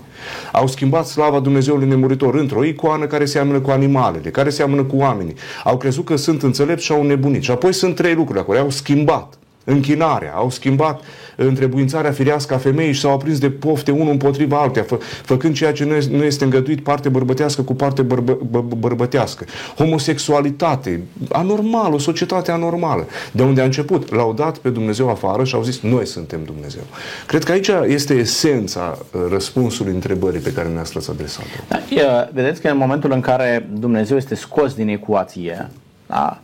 [0.53, 5.35] Au schimbat slava Dumnezeului nemuritor într-o icoană care seamănă cu animalele, care seamănă cu oamenii.
[5.65, 7.43] Au crezut că sunt înțelepți și au nebunit.
[7.43, 8.59] Și apoi sunt trei lucruri acolo.
[8.59, 11.01] Au schimbat închinarea, au schimbat
[11.37, 15.73] întrebuințarea firească a femeii și s-au aprins de pofte unul împotriva altuia, fă, făcând ceea
[15.73, 19.45] ce nu, nu este îngăduit parte bărbătească cu parte bărbă, bă, bărbătească.
[19.77, 23.07] Homosexualitate, anormal, o societate anormală.
[23.33, 24.15] De unde a început?
[24.15, 26.83] L-au dat pe Dumnezeu afară și au zis, noi suntem Dumnezeu.
[27.27, 31.47] Cred că aici este esența uh, răspunsului întrebării pe care ne-ați adresat-o.
[31.69, 35.71] Da, vedeți că în momentul în care Dumnezeu este scos din ecuație,
[36.07, 36.41] da,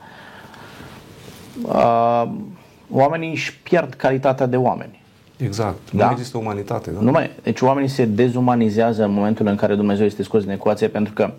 [1.63, 2.31] uh,
[2.90, 5.01] oamenii își pierd calitatea de oameni.
[5.37, 5.90] Exact.
[5.90, 6.09] Nu da?
[6.11, 6.90] există umanitate.
[6.90, 7.01] Da?
[7.01, 10.88] Nu mai, deci oamenii se dezumanizează în momentul în care Dumnezeu este scos din ecuație
[10.88, 11.31] pentru că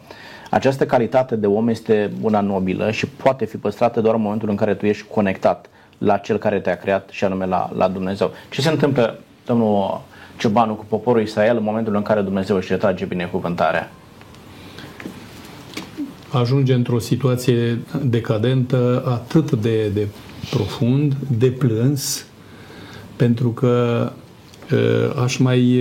[0.50, 4.56] această calitate de om este una nobilă și poate fi păstrată doar în momentul în
[4.56, 8.32] care tu ești conectat la cel care te-a creat și anume la, la Dumnezeu.
[8.50, 10.02] Ce se întâmplă, domnul
[10.38, 13.92] Ciobanu, cu poporul Israel în momentul în care Dumnezeu își retrage binecuvântarea?
[16.32, 20.08] Ajunge într-o situație decadentă atât de, de
[20.50, 22.26] profund, de plâns,
[23.16, 24.12] pentru că
[25.24, 25.80] aș mai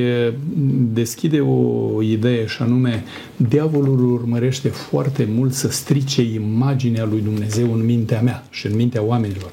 [0.93, 3.05] deschide o idee și anume
[3.37, 9.03] diavolul urmărește foarte mult să strice imaginea lui Dumnezeu în mintea mea și în mintea
[9.03, 9.53] oamenilor.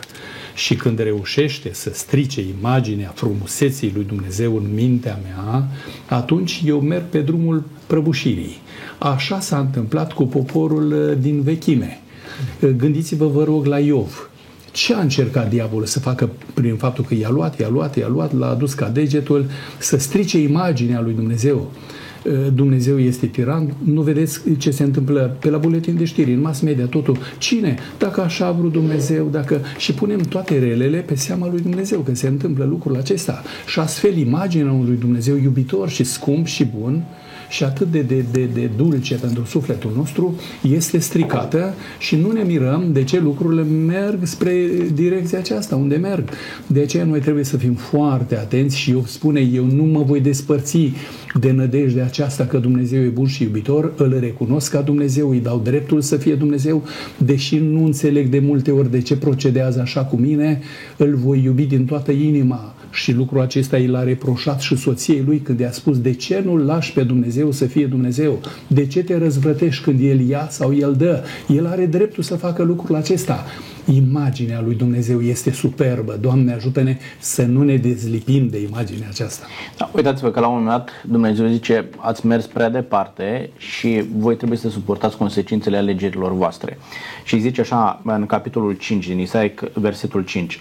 [0.56, 5.68] Și când reușește să strice imaginea frumuseții lui Dumnezeu în mintea mea,
[6.06, 8.58] atunci eu merg pe drumul prăbușirii.
[8.98, 12.00] Așa s-a întâmplat cu poporul din vechime.
[12.78, 14.30] Gândiți-vă, vă rog, la Iov
[14.76, 18.38] ce a încercat diavolul să facă prin faptul că i-a luat, i-a luat, i-a luat,
[18.38, 19.46] l-a adus ca degetul,
[19.78, 21.72] să strice imaginea lui Dumnezeu?
[22.26, 26.42] Uh, Dumnezeu este tiran, nu vedeți ce se întâmplă pe la buletin de știri, în
[26.42, 27.18] mass media, totul.
[27.38, 27.78] Cine?
[27.98, 29.62] Dacă așa a vrut Dumnezeu, dacă...
[29.78, 33.44] Și punem toate relele pe seama lui Dumnezeu, că se întâmplă lucrul acesta.
[33.68, 37.04] Și astfel imaginea unui Dumnezeu iubitor și scump și bun,
[37.56, 42.44] și atât de, de, de, de dulce pentru sufletul nostru este stricată și nu ne
[42.44, 44.54] mirăm de ce lucrurile merg spre
[44.94, 46.30] direcția aceasta, unde merg.
[46.68, 50.22] De aceea noi trebuie să fim foarte atenți și eu spune, eu nu mă voi
[50.22, 50.92] despărți
[51.40, 55.62] de nădejde aceasta că Dumnezeu e bun și iubitor, îl recunosc ca Dumnezeu, îi dau
[55.64, 56.84] dreptul să fie Dumnezeu,
[57.18, 60.62] deși nu înțeleg de multe ori de ce procedează așa cu mine,
[60.98, 65.38] îl voi iubi din toată inima și lucrul acesta i l-a reproșat și soției lui
[65.38, 68.42] când i-a spus de ce nu-L lași pe Dumnezeu să fie Dumnezeu?
[68.68, 71.24] De ce te răzvrătești când El ia sau El dă?
[71.48, 73.46] El are dreptul să facă lucrul acesta.
[73.94, 76.18] Imaginea lui Dumnezeu este superbă.
[76.22, 79.46] Doamne, ajută-ne să nu ne dezlipim de imaginea aceasta.
[79.78, 84.36] Da, uitați-vă că la un moment dat Dumnezeu zice ați mers prea departe și voi
[84.36, 86.78] trebuie să suportați consecințele alegerilor voastre.
[87.24, 90.60] Și zice așa în capitolul 5 din Isaia, versetul 5.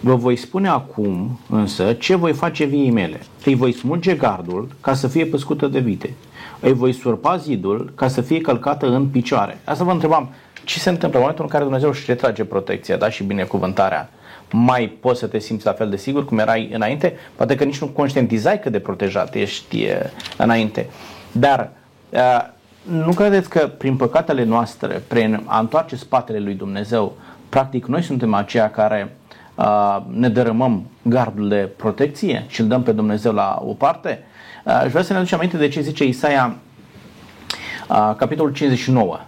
[0.00, 3.20] Vă voi spune acum însă ce voi face viii mele.
[3.44, 6.14] Îi voi smulge gardul ca să fie păscută de vite.
[6.60, 9.60] Îi voi surpa zidul ca să fie călcată în picioare.
[9.64, 10.28] Asta vă întrebam,
[10.70, 14.10] ce se întâmplă în momentul în care Dumnezeu își retrage protecția da, și binecuvântarea?
[14.50, 17.16] Mai poți să te simți la fel de sigur cum erai înainte?
[17.36, 19.86] Poate că nici nu conștientizai cât de protejat ești
[20.36, 20.88] înainte.
[21.32, 21.70] Dar
[22.82, 27.16] nu credeți că prin păcatele noastre, prin a întoarce spatele lui Dumnezeu,
[27.48, 29.16] practic noi suntem aceia care
[30.06, 34.24] ne dărâmăm gardul de protecție și îl dăm pe Dumnezeu la o parte.
[34.64, 36.56] Aș vrea să ne aducem aminte de ce zice Isaia,
[38.16, 39.20] capitolul 59,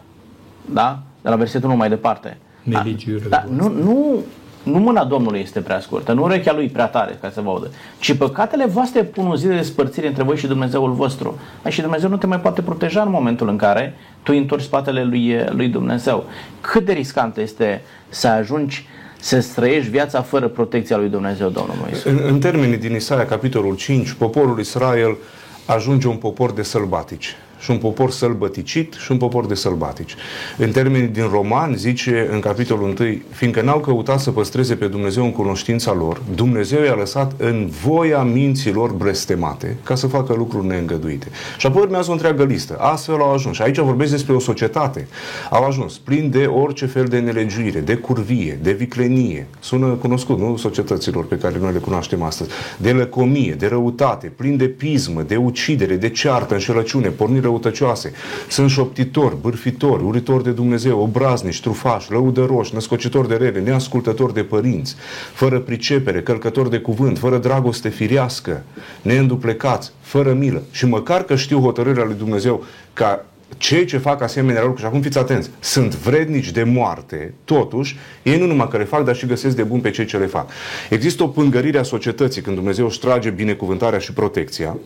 [0.64, 0.98] da?
[1.22, 2.36] De la versetul 1 mai departe.
[2.62, 2.84] Da,
[3.28, 4.22] da, nu, nu,
[4.62, 7.70] nu mâna Domnului este prea scurtă, nu urechea lui prea tare ca să vă audă,
[7.98, 11.38] ci păcatele voastre pun o zi de despărțire între voi și Dumnezeul vostru.
[11.68, 15.44] Și Dumnezeu nu te mai poate proteja în momentul în care tu întorci spatele lui,
[15.48, 16.24] lui Dumnezeu.
[16.60, 18.86] Cât de riscant este să ajungi
[19.20, 22.08] să trăiești viața fără protecția lui Dumnezeu, Domnul Moise.
[22.08, 25.16] În, în termenii din Isaia, capitolul 5, poporul Israel
[25.66, 30.14] ajunge un popor de sălbatici și un popor sălbăticit și un popor de sălbatici.
[30.58, 35.24] În termenii din Roman zice în capitolul 1, fiindcă n-au căutat să păstreze pe Dumnezeu
[35.24, 41.26] în cunoștința lor, Dumnezeu i-a lăsat în voia minților blestemate ca să facă lucruri neîngăduite.
[41.58, 42.76] Și apoi urmează o întreagă listă.
[42.78, 43.56] Astfel au ajuns.
[43.56, 45.08] Și aici vorbesc despre o societate.
[45.50, 49.46] Au ajuns plin de orice fel de nelegiuire, de curvie, de viclenie.
[49.60, 50.56] Sună cunoscut, nu?
[50.56, 52.50] Societăților pe care noi le cunoaștem astăzi.
[52.76, 58.12] De lăcomie, de răutate, plin de pismă, de ucidere, de ceartă, înșelăciune, pornire răutăcioase.
[58.48, 64.96] Sunt șoptitori, bârfitori, uritori de Dumnezeu, obraznici, trufași, lăudăroși, născocitori de rele, neascultători de părinți,
[65.34, 68.62] fără pricepere, călcători de cuvânt, fără dragoste firească,
[69.02, 70.62] neînduplecați, fără milă.
[70.70, 73.24] Și măcar că știu hotărârea lui Dumnezeu ca
[73.56, 78.38] cei ce fac asemenea lucruri, și acum fiți atenți, sunt vrednici de moarte, totuși, ei
[78.38, 80.50] nu numai că le fac, dar și găsesc de bun pe cei ce le fac.
[80.90, 84.76] Există o pângărire a societății când Dumnezeu își trage binecuvântarea și protecția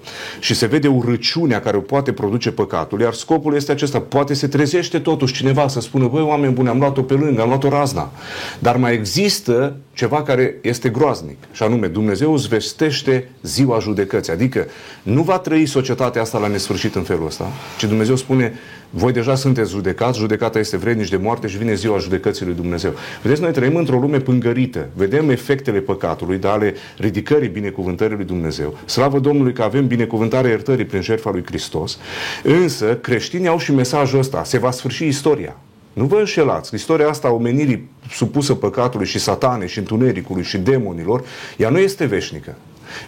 [0.41, 4.01] și se vede urăciunea care o poate produce păcatul, iar scopul este acesta.
[4.01, 7.49] Poate se trezește totuși cineva să spună, băi, oameni buni, am luat-o pe lângă, am
[7.49, 8.13] luat-o razna.
[8.59, 14.33] Dar mai există ceva care este groaznic, și anume Dumnezeu îți vestește ziua judecății.
[14.33, 14.67] Adică
[15.03, 18.56] nu va trăi societatea asta la nesfârșit în felul ăsta, ci Dumnezeu spune,
[18.91, 22.93] voi deja sunteți judecați, judecata este vrednici de moarte și vine ziua judecății lui Dumnezeu.
[23.23, 28.79] Vedeți, noi trăim într-o lume pângărită, vedem efectele păcatului, dar ale ridicării binecuvântării lui Dumnezeu.
[28.85, 31.99] Slavă Domnului că avem binecuvântarea iertării prin jertfa lui Hristos,
[32.43, 35.57] însă creștinii au și mesajul ăsta, se va sfârși istoria.
[35.93, 36.75] Nu vă înșelați.
[36.75, 41.25] Istoria asta a omenirii supusă păcatului și satane și întunericului și demonilor,
[41.57, 42.55] ea nu este veșnică.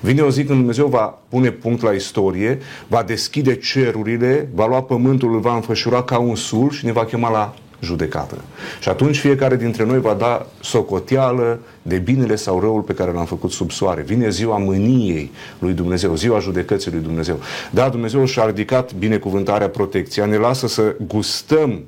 [0.00, 4.82] Vine o zi când Dumnezeu va pune punct la istorie, va deschide cerurile, va lua
[4.82, 8.36] pământul, îl va înfășura ca un sul și ne va chema la judecată.
[8.80, 13.24] Și atunci fiecare dintre noi va da socoteală de binele sau răul pe care l-am
[13.24, 14.02] făcut sub soare.
[14.02, 17.40] Vine ziua mâniei lui Dumnezeu, ziua judecății lui Dumnezeu.
[17.70, 21.84] Da, Dumnezeu și-a ridicat binecuvântarea, protecția, ne lasă să gustăm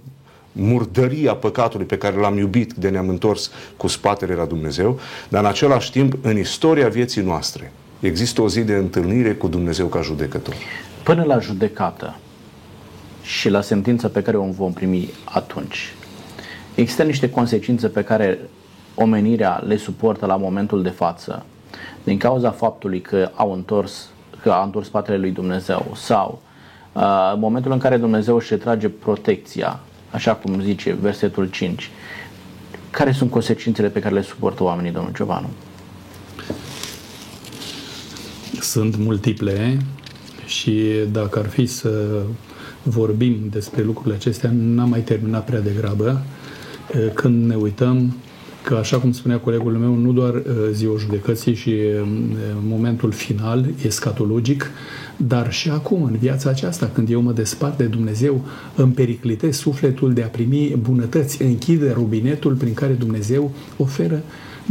[0.52, 5.48] murdăria păcatului pe care l-am iubit de ne-am întors cu spatele la Dumnezeu, dar în
[5.48, 10.54] același timp, în istoria vieții noastre, există o zi de întâlnire cu Dumnezeu ca judecător.
[11.02, 12.16] Până la judecată
[13.22, 15.94] și la sentința pe care o vom primi atunci,
[16.74, 18.38] există niște consecințe pe care
[18.94, 21.44] omenirea le suportă la momentul de față
[22.04, 24.08] din cauza faptului că au întors,
[24.42, 26.42] că a întors spatele lui Dumnezeu sau
[26.92, 31.90] uh, momentul în care Dumnezeu își trage protecția așa cum zice versetul 5,
[32.90, 35.50] care sunt consecințele pe care le suportă oamenii, domnul Giovanu?
[38.60, 39.78] Sunt multiple
[40.46, 42.22] și dacă ar fi să
[42.82, 46.22] vorbim despre lucrurile acestea, n-am mai terminat prea degrabă
[47.14, 48.14] când ne uităm
[48.62, 50.42] că, așa cum spunea colegul meu, nu doar uh,
[50.72, 52.08] ziua judecății și uh,
[52.62, 54.70] momentul final escatologic,
[55.26, 58.40] dar și acum, în viața aceasta, când eu mă despart de Dumnezeu,
[58.74, 64.22] îmi periclitez sufletul de a primi bunătăți, închide robinetul prin care Dumnezeu oferă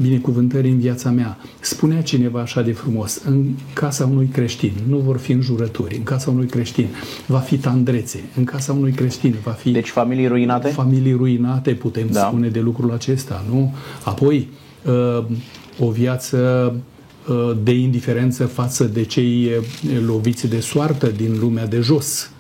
[0.02, 1.38] binecuvântări în viața mea.
[1.60, 6.32] Spunea cineva așa de frumos, în casa unui creștin nu vor fi înjurături, în casa
[6.32, 6.88] unui creștin
[7.26, 9.72] va fi tandrețe, în casa unui creștin va fi...
[9.72, 10.68] Deci familii ruinate?
[10.68, 12.28] Familii ruinate, putem da.
[12.28, 13.74] spune de lucrul acesta, nu?
[14.04, 14.48] Apoi,
[14.86, 15.26] uh,
[15.80, 16.80] o viață uh,
[17.64, 22.32] de indiferență față de cei uh, loviți de soartă din lumea de jos,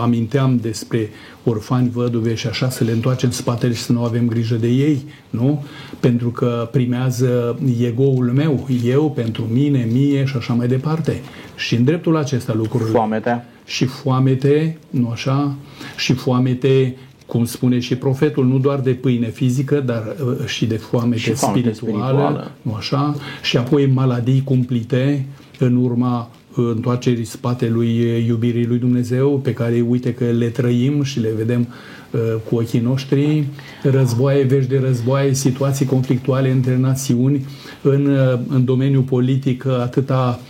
[0.00, 1.10] aminteam despre
[1.44, 5.04] orfani, văduve și așa, să le întoarcem spatele și să nu avem grijă de ei,
[5.30, 5.64] nu?
[6.00, 11.20] Pentru că primează egoul meu, eu, pentru mine, mie și așa mai departe.
[11.56, 12.90] Și în dreptul acesta lucrurile...
[12.90, 13.44] Foamete.
[13.64, 15.54] Și foamete, nu așa?
[15.96, 16.96] Și foamete
[17.26, 21.32] cum spune și profetul, nu doar de pâine fizică, dar uh, și de foamete, și
[21.32, 23.14] foamete spirituală, spirituală, nu așa?
[23.42, 25.26] Și apoi maladii cumplite
[25.58, 31.30] în urma întoarcerii spatelui iubirii lui Dumnezeu, pe care uite că le trăim și le
[31.36, 31.68] vedem
[32.10, 33.46] uh, cu ochii noștri,
[33.82, 37.46] războaie, vești de războaie, situații conflictuale între națiuni,
[37.82, 40.40] în, uh, în domeniul politic uh, atâta...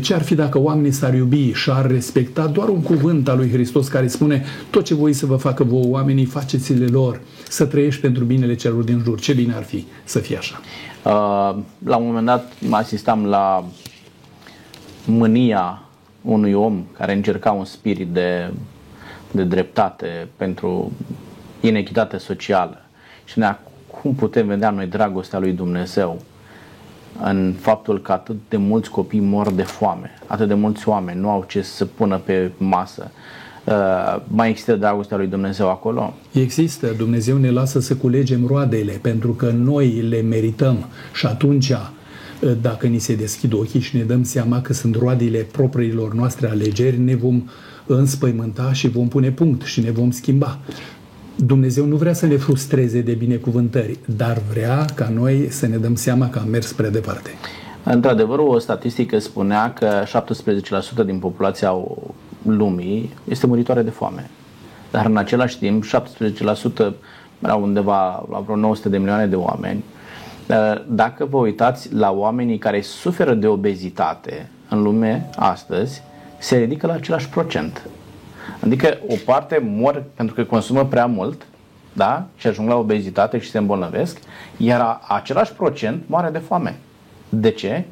[0.00, 3.50] Ce ar fi dacă oamenii s-ar iubi și ar respecta doar un cuvânt al lui
[3.50, 8.00] Hristos care spune tot ce voi să vă facă vouă oamenii, faceți-le lor, să trăiești
[8.00, 9.20] pentru binele celor din jur.
[9.20, 10.60] Ce bine ar fi să fie așa.
[11.04, 13.64] Uh, la un moment dat asistam la
[15.10, 15.82] mânia
[16.22, 18.52] unui om care încerca un spirit de,
[19.30, 20.92] de dreptate pentru
[21.60, 22.82] inechitate socială
[23.24, 23.56] și ne
[24.00, 26.20] cum putem vedea noi dragostea lui Dumnezeu
[27.22, 31.30] în faptul că atât de mulți copii mor de foame, atât de mulți oameni nu
[31.30, 33.10] au ce să pună pe masă.
[33.64, 36.14] Uh, mai există dragostea lui Dumnezeu acolo?
[36.32, 36.86] Există.
[36.96, 41.72] Dumnezeu ne lasă să culegem roadele pentru că noi le merităm și atunci
[42.62, 46.98] dacă ni se deschid ochii și ne dăm seama că sunt roadele propriilor noastre alegeri,
[46.98, 47.42] ne vom
[47.86, 50.58] înspăimânta și vom pune punct și ne vom schimba.
[51.36, 55.94] Dumnezeu nu vrea să ne frustreze de binecuvântări, dar vrea ca noi să ne dăm
[55.94, 57.30] seama că am mers prea departe.
[57.84, 60.02] Într-adevăr, o statistică spunea că
[61.02, 61.72] 17% din populația
[62.42, 64.30] lumii este muritoare de foame.
[64.90, 65.88] Dar în același timp, 17%
[67.42, 69.84] erau undeva la vreo 900 de milioane de oameni,
[70.86, 76.02] dacă vă uitați la oamenii care suferă de obezitate în lume astăzi,
[76.38, 77.82] se ridică la același procent.
[78.60, 81.46] Adică o parte mor pentru că consumă prea mult,
[81.92, 82.26] da?
[82.36, 84.18] Și ajung la obezitate și se îmbolnăvesc,
[84.56, 86.78] iar același procent moare de foame.
[87.28, 87.84] De ce?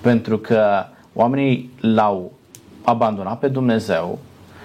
[0.00, 2.32] Pentru că oamenii l-au
[2.82, 4.18] abandonat pe Dumnezeu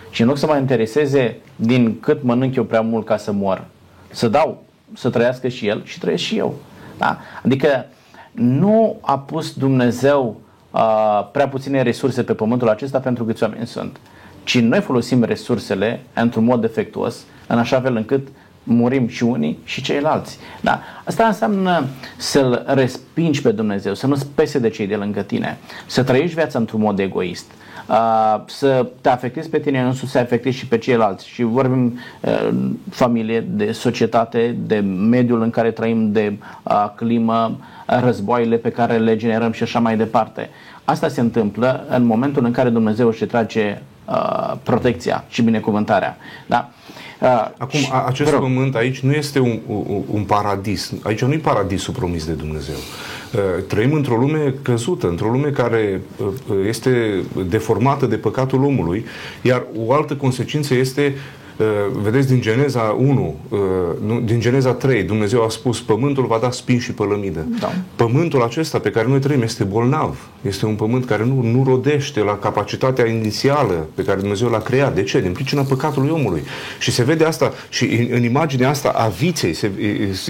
[0.10, 3.66] Și în loc să mă intereseze din cât mănânc eu prea mult ca să mor,
[4.12, 4.64] să dau,
[4.94, 6.56] să trăiască și el și trăiesc și eu.
[6.98, 7.20] Da?
[7.44, 7.86] Adică
[8.32, 10.42] nu a pus Dumnezeu
[10.72, 14.00] uh, prea puține resurse pe pământul acesta pentru câți oameni sunt,
[14.44, 18.28] ci noi folosim resursele într-un mod defectuos, în așa fel încât
[18.64, 20.38] murim și unii și ceilalți.
[20.62, 20.82] Da?
[21.04, 21.86] Asta înseamnă
[22.18, 26.60] să-L respingi pe Dumnezeu, să nu-ți pese de cei de lângă tine, să trăiești viața
[26.60, 27.52] într-un mod egoist,
[27.88, 31.28] uh, să te afectezi pe tine însuți, să afectezi și pe ceilalți.
[31.28, 32.50] Și vorbim uh,
[32.90, 34.80] familie, de societate, de
[35.10, 36.34] mediul în care trăim, de
[36.64, 40.50] uh, climă, războaiele pe care le generăm și așa mai departe.
[40.84, 46.18] Asta se întâmplă în momentul în care Dumnezeu își trage uh, protecția și binecuvântarea.
[46.48, 46.70] Da?
[47.22, 48.44] Uh, Acum, și, acest vreau.
[48.44, 50.94] pământ aici nu este un, un, un paradis.
[51.04, 52.76] Aici nu e paradisul promis de Dumnezeu.
[53.36, 56.28] Uh, trăim într-o lume căzută, într-o lume care uh,
[56.68, 59.06] este deformată de păcatul omului,
[59.42, 61.45] iar o altă consecință este Uh,
[62.02, 63.60] vedeți, din Geneza 1, uh,
[64.24, 67.46] din Geneza 3, Dumnezeu a spus, pământul va da spin și pălămidă.
[67.60, 67.72] Da.
[67.96, 70.18] Pământul acesta pe care noi trăim este bolnav.
[70.42, 74.96] Este un pământ care nu, nu rodește la capacitatea inițială pe care Dumnezeu l-a creat.
[74.96, 75.22] De ce?
[75.22, 76.44] Din pricina păcatului omului.
[76.80, 79.72] Și se vede asta și în, în imaginea asta a viței se,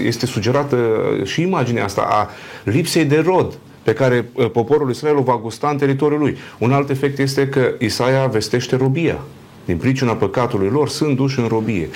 [0.02, 0.76] este sugerată
[1.24, 2.28] și imaginea asta a
[2.64, 6.36] lipsei de rod pe care uh, poporul Israel o va gusta în teritoriul lui.
[6.58, 9.18] Un alt efect este că Isaia vestește robia
[9.66, 11.88] din pricina păcatului lor, sunt duși în robie.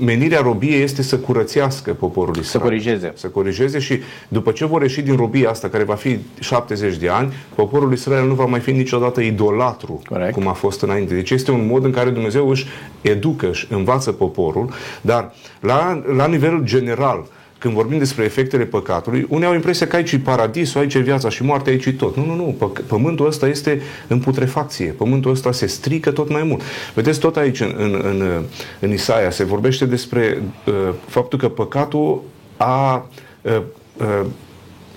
[0.00, 2.44] Menirea robiei este să curățească poporul Israel.
[2.44, 3.12] Să corigeze.
[3.14, 7.08] Să corigeze și după ce vor ieși din robia asta, care va fi 70 de
[7.08, 10.32] ani, poporul Israel nu va mai fi niciodată idolatru, Correct.
[10.32, 11.14] cum a fost înainte.
[11.14, 12.66] Deci este un mod în care Dumnezeu își
[13.00, 17.26] educă, își învață poporul, dar la, la nivel general,
[17.58, 21.28] când vorbim despre efectele păcatului, unii au impresia că aici e paradisul, aici e viața
[21.28, 22.16] și moartea, aici e tot.
[22.16, 22.72] Nu, nu, nu.
[22.86, 24.86] Pământul ăsta este în putrefacție.
[24.86, 26.62] Pământul ăsta se strică tot mai mult.
[26.94, 28.42] Vedeți, tot aici în, în, în,
[28.80, 30.74] în Isaia se vorbește despre uh,
[31.06, 32.22] faptul că păcatul
[32.56, 33.06] a
[33.42, 33.62] uh,
[33.96, 34.26] uh,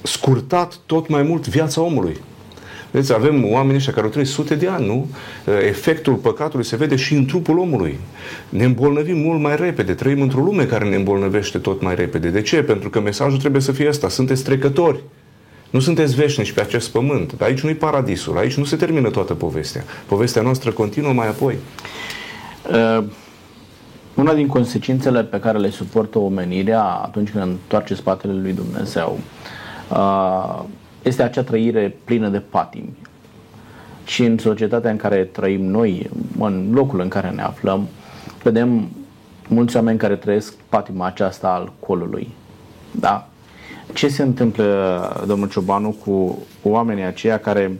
[0.02, 2.18] scurtat tot mai mult viața omului.
[2.92, 5.08] Vedeți, avem oameni ăștia care au trăit sute de ani, nu?
[5.68, 8.00] Efectul păcatului se vede și în trupul omului.
[8.50, 12.30] Ne îmbolnăvim mult mai repede, trăim într-o lume care ne îmbolnăvește tot mai repede.
[12.30, 12.64] De ce?
[12.64, 14.10] Pentru că mesajul trebuie să fie ăsta.
[14.10, 15.04] Sunteți trecători.
[15.70, 17.34] Nu sunteți veșnici pe acest pământ.
[17.42, 18.38] Aici nu-i paradisul.
[18.38, 19.84] Aici nu se termină toată povestea.
[20.06, 21.56] Povestea noastră continuă mai apoi.
[22.72, 23.04] Uh,
[24.14, 29.20] una din consecințele pe care le suportă omenirea atunci când întoarce spatele lui Dumnezeu
[29.90, 30.64] uh,
[31.02, 32.98] este acea trăire plină de patimi.
[34.06, 37.88] Și în societatea în care trăim noi, în locul în care ne aflăm,
[38.44, 38.90] vedem
[39.48, 42.28] mulți oameni care trăiesc patima aceasta al colului.
[42.92, 43.28] Da?
[43.94, 47.80] Ce se întâmplă, domnul Ciobanu, cu oamenii aceia care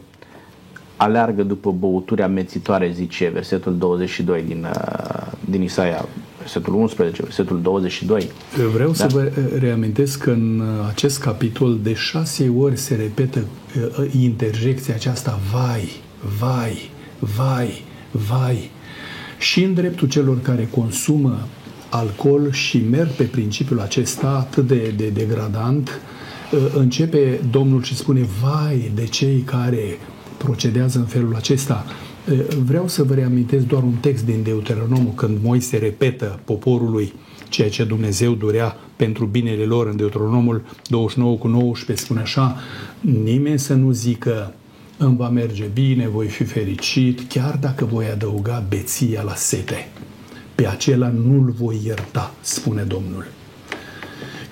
[0.96, 6.04] aleargă după băuturi amețitoare, zice versetul 22 din, uh, din Isaia
[6.42, 8.30] versetul 11, versetul 22.
[8.72, 8.94] Vreau da?
[8.94, 13.44] să vă reamintesc că în acest capitol de șase ori se repetă
[13.98, 15.88] uh, interjecția aceasta vai,
[16.38, 18.70] vai, vai, vai.
[19.38, 21.46] Și în dreptul celor care consumă
[21.88, 26.00] alcool și merg pe principiul acesta atât de, de degradant,
[26.52, 29.98] uh, începe Domnul și spune vai de cei care
[30.36, 31.84] procedează în felul acesta.
[32.64, 37.12] Vreau să vă reamintesc doar un text din Deuteronomul când Moise repetă poporului
[37.48, 42.56] ceea ce Dumnezeu durea pentru binele lor în Deuteronomul 29 cu 19 spune așa
[43.00, 44.54] nimeni să nu zică
[44.96, 49.88] îmi va merge bine, voi fi fericit, chiar dacă voi adăuga beția la sete.
[50.54, 53.26] Pe acela nu-l voi ierta, spune Domnul.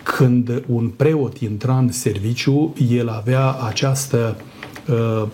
[0.03, 4.37] Când un preot intra în serviciu, el avea această
[4.89, 5.27] uh,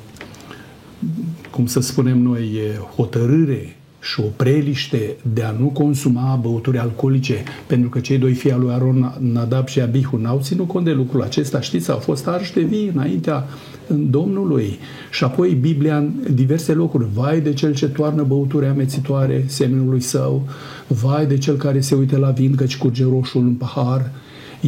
[1.57, 2.61] cum să spunem noi,
[2.97, 8.53] hotărâre și o preliște de a nu consuma băuturi alcoolice, pentru că cei doi fii
[8.53, 12.27] al lui Aron, Nadab și Abihu, n-au ținut cont de lucrul acesta, știți, au fost
[12.27, 13.47] arși de vii înaintea
[13.87, 14.79] Domnului.
[15.11, 20.49] Și apoi Biblia în diverse locuri, vai de cel ce toarnă băuturi amețitoare semenului său,
[20.87, 24.11] vai de cel care se uită la vin căci curge roșul în pahar,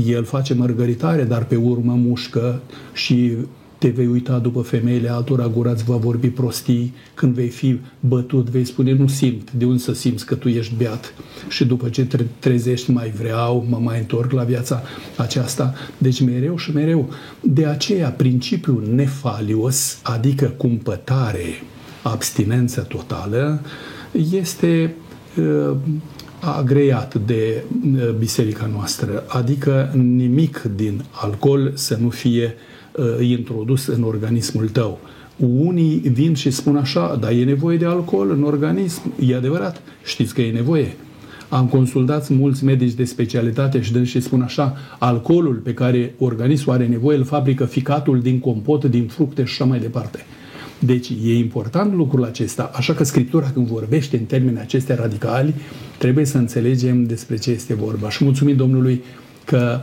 [0.06, 2.60] el face mărgăritare, dar pe urmă mușcă
[2.92, 3.32] și
[3.78, 8.48] te vei uita după femeile altora, gura îți va vorbi prostii, când vei fi bătut,
[8.48, 11.14] vei spune, nu simt, de unde să simți că tu ești beat?
[11.48, 14.82] Și după ce te trezești, mai vreau, mă mai întorc la viața
[15.16, 15.74] aceasta.
[15.98, 17.08] Deci mereu și mereu.
[17.40, 21.62] De aceea, principiul nefalios, adică cumpătare,
[22.02, 23.60] abstinență totală,
[24.32, 24.94] este
[25.36, 25.76] uh,
[26.40, 27.64] agreat de
[27.94, 32.76] uh, biserica noastră, adică nimic din alcool să nu fie uh,
[33.20, 34.98] introdus în organismul tău.
[35.36, 39.12] unii vin și spun așa, dar e nevoie de alcool în organism.
[39.20, 40.96] E adevărat, știți că e nevoie.
[41.48, 46.86] Am consultat mulți medici de specialitate și și spun așa, alcoolul pe care organismul are
[46.86, 50.24] nevoie îl fabrică ficatul din compot, din fructe și așa mai departe.
[50.78, 55.54] Deci e important lucrul acesta, așa că Scriptura când vorbește în termeni acestea radicali,
[55.98, 58.10] trebuie să înțelegem despre ce este vorba.
[58.10, 59.02] Și mulțumim Domnului
[59.44, 59.80] că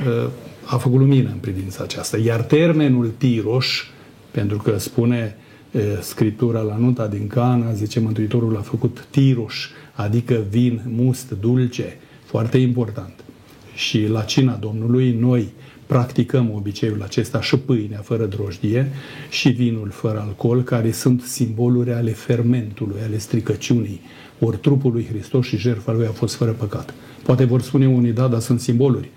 [0.00, 0.30] uh,
[0.68, 2.18] a făcut lumină în privința aceasta.
[2.18, 3.82] Iar termenul tiroș,
[4.30, 5.36] pentru că spune
[5.70, 11.96] uh, Scriptura la nota din Cana, zice Mântuitorul a făcut tiroș, adică vin must, dulce,
[12.24, 13.12] foarte important.
[13.74, 15.52] Și la cina Domnului noi
[15.86, 18.92] practicăm obiceiul acesta și pâinea fără drojdie
[19.30, 24.00] și vinul fără alcool, care sunt simboluri ale fermentului, ale stricăciunii.
[24.38, 26.94] Ori trupul lui Hristos și jertfa lui a fost fără păcat.
[27.22, 29.08] Poate vor spune unii, da, dar sunt simboluri.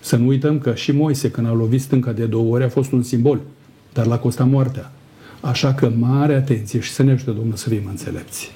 [0.00, 2.92] Să nu uităm că și Moise, când a lovit stânca de două ori, a fost
[2.92, 3.40] un simbol,
[3.92, 4.90] dar l-a costat moartea.
[5.40, 8.52] Așa că mare atenție și să ne ajute Domnul să fim înțelepți.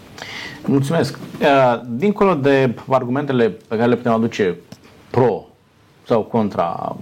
[0.66, 1.18] Mulțumesc.
[1.40, 4.56] Uh, dincolo de argumentele pe care le putem aduce
[5.10, 5.46] pro
[6.06, 6.96] sau contra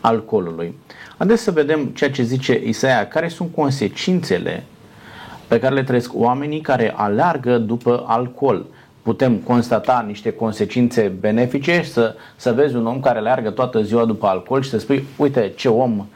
[0.00, 0.74] alcoolului,
[1.18, 4.64] haideți să vedem ceea ce zice Isaia, care sunt consecințele
[5.48, 8.66] pe care le trăiesc oamenii care aleargă după alcool.
[9.02, 14.26] Putem constata niște consecințe benefice, să, să vezi un om care leargă toată ziua după
[14.26, 16.06] alcool și să spui, uite ce om uh,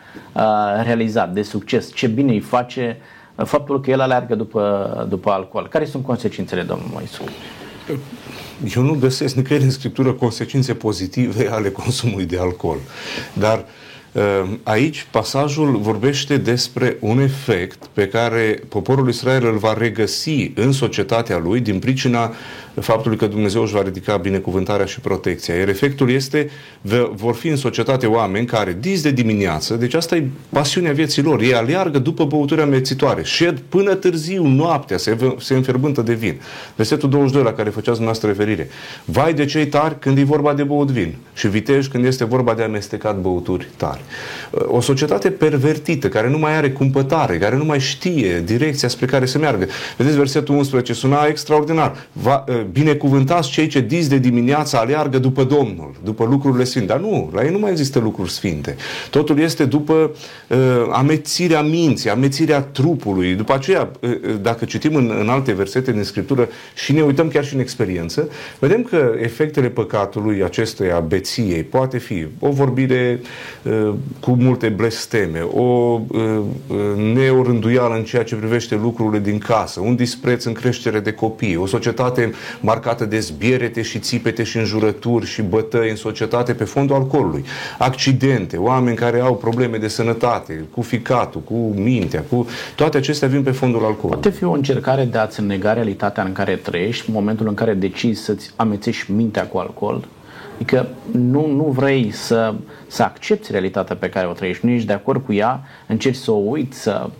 [0.83, 2.97] realizat de succes, ce bine îi face
[3.35, 5.69] uh, faptul că el aleargă după, după alcool.
[5.69, 7.23] Care sunt consecințele, domnul Moisu?
[8.77, 12.79] Eu nu găsesc nicăieri în Scriptură consecințe pozitive ale consumului de alcool.
[13.33, 13.86] Dar uh, Ehm,
[14.63, 21.39] aici pasajul vorbește despre un efect pe care poporul Israel îl va regăsi în societatea
[21.39, 22.35] lui din pricina
[22.81, 25.55] faptului că Dumnezeu își va ridica binecuvântarea și protecția.
[25.55, 26.51] Iar efectul este,
[27.15, 31.41] vor fi în societate oameni care, dis de dimineață, deci asta e pasiunea vieții lor,
[31.41, 36.41] ei aleargă după băuturi amețitoare, șed până târziu, noaptea, se, se înferbântă de vin.
[36.77, 38.69] Versetul 22 la care făceați dumneavoastră referire.
[39.05, 42.55] Vai de cei tari când e vorba de băut vin și viteji când este vorba
[42.55, 44.01] de amestecat băuturi tari.
[44.67, 49.27] O societate pervertită, care nu mai are cumpătare, care nu mai știe direcția spre care
[49.27, 49.67] să meargă.
[49.97, 52.07] Vedeți versetul 11, suna extraordinar.
[52.13, 56.87] Va, binecuvântați cei ce dis de dimineață aleargă după Domnul, după lucrurile sfinte.
[56.87, 58.77] Dar nu, la ei nu mai există lucruri sfinte.
[59.11, 60.11] Totul este după
[60.49, 60.57] uh,
[60.91, 63.35] amețirea minții, amețirea trupului.
[63.35, 67.29] După aceea, uh, uh, dacă citim în, în alte versete din Scriptură și ne uităm
[67.29, 68.29] chiar și în experiență,
[68.59, 73.21] vedem că efectele păcatului acestei beției poate fi o vorbire
[73.63, 76.21] uh, cu multe blesteme, o uh,
[76.67, 76.77] uh,
[77.15, 81.67] neorânduială în ceea ce privește lucrurile din casă, un dispreț în creștere de copii, o
[81.67, 87.45] societate marcată de zbierete și țipete și înjurături și bătăi în societate pe fondul alcoolului.
[87.79, 92.47] Accidente, oameni care au probleme de sănătate, cu ficatul, cu mintea, cu...
[92.75, 94.23] toate acestea vin pe fondul alcoolului.
[94.23, 97.75] Poate fi o încercare de a-ți nega realitatea în care trăiești, în momentul în care
[97.75, 100.09] decizi să-ți amețești mintea cu alcool?
[100.55, 102.55] Adică nu, nu vrei să,
[102.87, 106.31] să accepti realitatea pe care o trăiești, nu ești de acord cu ea, încerci să
[106.31, 107.11] o uiți, să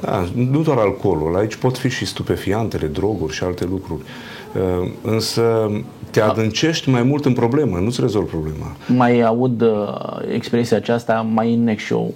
[0.00, 4.02] da, nu doar alcoolul, aici pot fi și stupefiantele, droguri și alte lucruri.
[4.54, 5.70] Uh, însă
[6.10, 8.76] te adâncești mai mult în problemă, nu-ți rezolvi problema.
[8.86, 9.94] Mai aud uh,
[10.32, 12.14] expresia aceasta, mai înnec și eu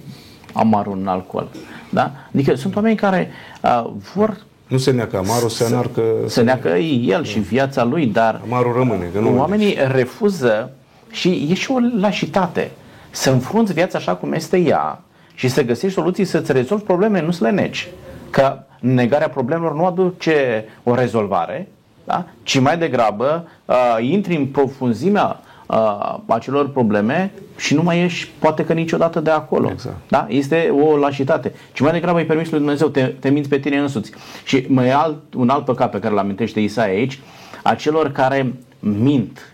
[0.53, 1.47] amarul în alcool.
[1.89, 2.11] Da?
[2.33, 3.31] Adică sunt oameni care
[3.63, 6.01] uh, vor nu se neacă amarul, se înarcă...
[6.25, 6.69] Se neacă
[7.05, 8.41] el și viața lui, dar...
[8.43, 9.09] Amarul rămâne.
[9.13, 10.71] Că nu oamenii refuză
[11.11, 12.71] și e și o lașitate.
[13.09, 15.01] Să înfrunți viața așa cum este ea,
[15.37, 17.87] și să găsești soluții să-ți rezolvi probleme, nu să le negi.
[18.29, 21.67] Că negarea problemelor nu aduce o rezolvare,
[22.03, 22.25] da?
[22.43, 28.65] ci mai degrabă uh, intri în profunzimea uh, acelor probleme și nu mai ieși poate
[28.65, 29.69] că niciodată de acolo.
[29.71, 29.95] Exact.
[30.07, 30.25] Da?
[30.29, 31.53] Este o lașitate.
[31.73, 34.11] Ci mai degrabă îi permis lui Dumnezeu, te, te minți pe tine însuți.
[34.43, 37.19] Și mai e alt, un alt păcat pe care îl amintește Isaia aici,
[37.63, 39.51] a celor care mint.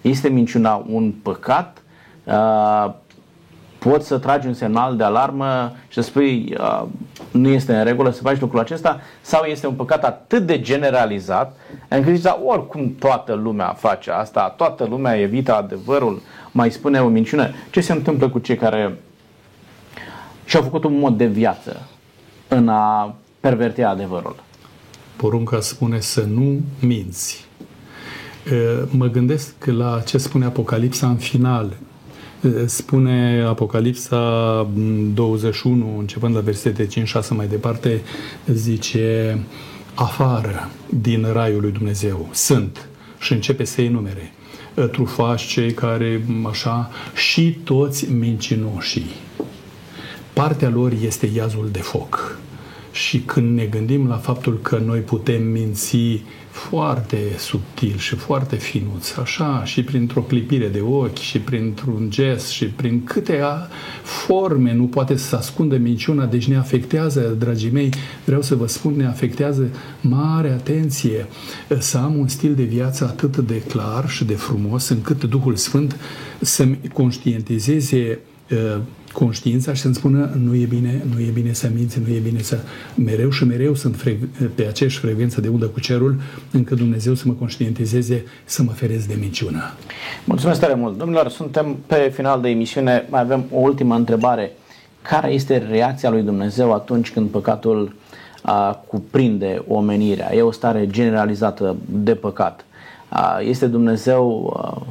[0.00, 1.82] Este minciuna un păcat
[2.24, 2.94] uh,
[3.78, 6.84] poți să tragi un semnal de alarmă și să spui uh,
[7.30, 11.56] nu este în regulă să faci lucrul acesta sau este un păcat atât de generalizat
[11.88, 16.22] încât zici, da, oricum toată lumea face asta, toată lumea evită adevărul,
[16.52, 17.50] mai spune o minciună.
[17.70, 18.98] Ce se întâmplă cu cei care
[20.44, 21.88] și-au făcut un mod de viață
[22.48, 24.36] în a perverti adevărul?
[25.16, 27.47] Porunca spune să nu minți.
[28.90, 31.76] Mă gândesc la ce spune Apocalipsa în final,
[32.66, 34.70] Spune Apocalipsa
[35.14, 36.88] 21, începând la versete 5-6
[37.30, 38.02] mai departe,
[38.46, 39.38] zice
[39.94, 44.32] afară din raiul lui Dumnezeu sunt și începe să iei numere
[44.92, 49.10] trufași, cei care așa și toți mincinoșii.
[50.32, 52.37] Partea lor este iazul de foc.
[52.98, 55.96] Și când ne gândim la faptul că noi putem minți
[56.50, 62.64] foarte subtil și foarte finuț, așa, și printr-o clipire de ochi, și printr-un gest, și
[62.64, 63.40] prin câte
[64.02, 67.90] forme nu poate să se ascundă minciuna, deci ne afectează, dragii mei,
[68.24, 69.68] vreau să vă spun, ne afectează
[70.00, 71.26] mare atenție
[71.78, 75.96] să am un stil de viață atât de clar și de frumos, încât Duhul Sfânt
[76.40, 78.18] să-mi conștientizeze
[78.50, 78.80] uh,
[79.12, 82.42] conștiința și să-mi spună nu e bine, nu e bine să minți, nu e bine
[82.42, 82.58] să...
[82.94, 83.96] Mereu și mereu sunt
[84.54, 89.06] pe aceeași frecvență de undă cu cerul, încât Dumnezeu să mă conștientizeze să mă ferez
[89.06, 89.62] de minciună.
[90.24, 90.98] Mulțumesc tare mult.
[90.98, 93.06] Domnilor, suntem pe final de emisiune.
[93.10, 94.52] Mai avem o ultimă întrebare.
[95.02, 97.94] Care este reacția lui Dumnezeu atunci când păcatul
[98.42, 100.34] a, cuprinde omenirea?
[100.34, 102.64] E o stare generalizată de păcat.
[103.08, 104.86] A, este Dumnezeu a,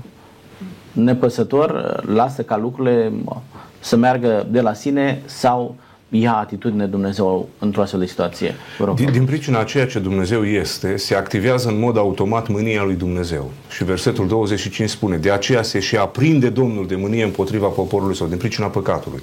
[0.91, 2.01] nepăsător?
[2.13, 3.11] Lasă ca lucrurile
[3.80, 5.75] să meargă de la sine sau
[6.10, 8.55] ia atitudine Dumnezeu într-o astfel de situație?
[8.95, 13.51] Din, din pricina ceea ce Dumnezeu este, se activează în mod automat mânia lui Dumnezeu.
[13.70, 18.28] Și versetul 25 spune, de aceea se și aprinde Domnul de mânie împotriva poporului sau
[18.28, 19.22] din pricina păcatului.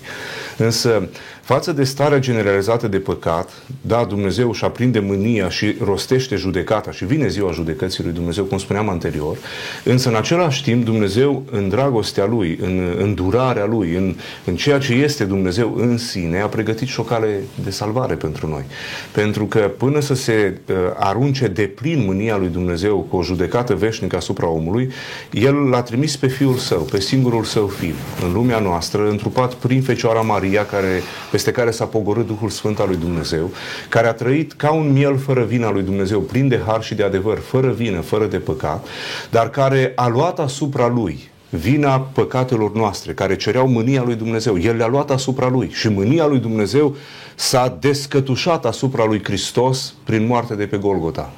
[0.57, 1.09] Însă,
[1.43, 7.05] față de starea generalizată de păcat, da, Dumnezeu își aprinde mânia și rostește judecata și
[7.05, 9.37] vine ziua judecății lui Dumnezeu, cum spuneam anterior,
[9.85, 14.15] însă în același timp Dumnezeu, în dragostea Lui, în îndurarea Lui, în,
[14.45, 18.49] în ceea ce este Dumnezeu în sine, a pregătit și o cale de salvare pentru
[18.49, 18.65] noi.
[19.13, 23.75] Pentru că până să se uh, arunce de plin mânia lui Dumnezeu cu o judecată
[23.75, 24.93] veșnică asupra omului,
[25.31, 27.95] El l-a trimis pe Fiul Său, pe singurul Său Fiu,
[28.27, 32.87] în lumea noastră, întrupat prin Fecioara Maria, care, peste care s-a pogorât Duhul Sfânt al
[32.87, 33.51] lui Dumnezeu,
[33.89, 36.95] care a trăit ca un miel fără vină al lui Dumnezeu, plin de har și
[36.95, 38.87] de adevăr, fără vină, fără de păcat,
[39.31, 44.59] dar care a luat asupra Lui vina păcatelor noastre, care cereau mânia lui Dumnezeu.
[44.59, 46.97] El le-a luat asupra lui și mânia lui Dumnezeu
[47.35, 51.33] s-a descătușat asupra lui Hristos prin moartea de pe Golgota.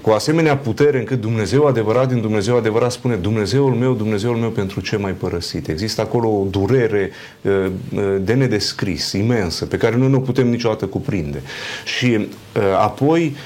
[0.00, 4.80] Cu asemenea putere încât Dumnezeu adevărat din Dumnezeu adevărat spune Dumnezeul meu, Dumnezeul meu pentru
[4.80, 5.68] ce mai părăsit.
[5.68, 7.10] Există acolo o durere
[7.42, 7.52] uh,
[7.94, 11.42] uh, de nedescris, imensă, pe care noi nu o putem niciodată cuprinde.
[11.84, 13.36] Și uh, apoi,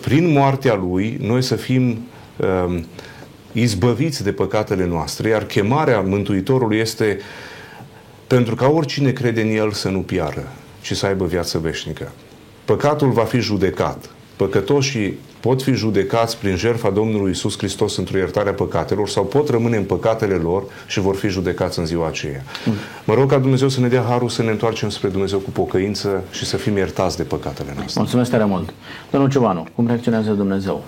[0.00, 1.98] prin moartea Lui, noi să fim
[3.54, 7.18] izbăviți de păcatele noastre, iar chemarea Mântuitorului este
[8.26, 12.12] pentru ca oricine crede în El să nu piară, ci să aibă viață veșnică.
[12.64, 14.10] Păcatul va fi judecat.
[14.36, 19.48] Păcătoșii pot fi judecați prin jertfa Domnului Isus Hristos într-o iertare a păcatelor sau pot
[19.48, 22.42] rămâne în păcatele lor și vor fi judecați în ziua aceea.
[22.66, 22.74] Mm.
[23.04, 26.24] Mă rog ca Dumnezeu să ne dea harul să ne întoarcem spre Dumnezeu cu pocăință
[26.30, 28.00] și să fim iertați de păcatele noastre.
[28.00, 28.74] Mulțumesc tare mult.
[29.10, 30.84] Domnul Ciobanu, cum reacționează Dumnezeu?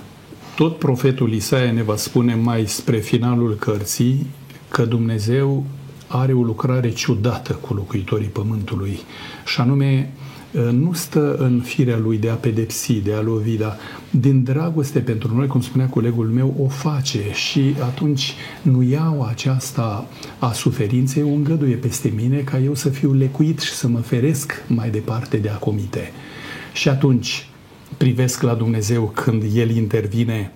[0.56, 4.26] Tot profetul Isaia ne va spune mai spre finalul cărții
[4.68, 5.64] că Dumnezeu
[6.06, 8.98] are o lucrare ciudată cu locuitorii pământului
[9.46, 10.12] și anume
[10.70, 13.76] nu stă în firea lui de a pedepsi, de a lovi, dar
[14.10, 20.08] din dragoste pentru noi, cum spunea colegul meu, o face și atunci nu iau aceasta
[20.38, 24.64] a suferinței, o îngăduie peste mine ca eu să fiu lecuit și să mă feresc
[24.66, 26.12] mai departe de a comite.
[26.72, 27.48] Și atunci,
[27.96, 30.52] privesc la Dumnezeu când El intervine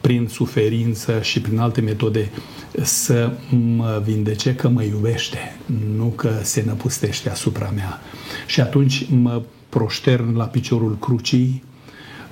[0.00, 2.30] prin suferință și prin alte metode
[2.82, 3.32] să
[3.76, 5.56] mă vindece că mă iubește,
[5.96, 8.00] nu că se năpustește asupra mea.
[8.46, 11.62] Și atunci mă proștern la piciorul crucii,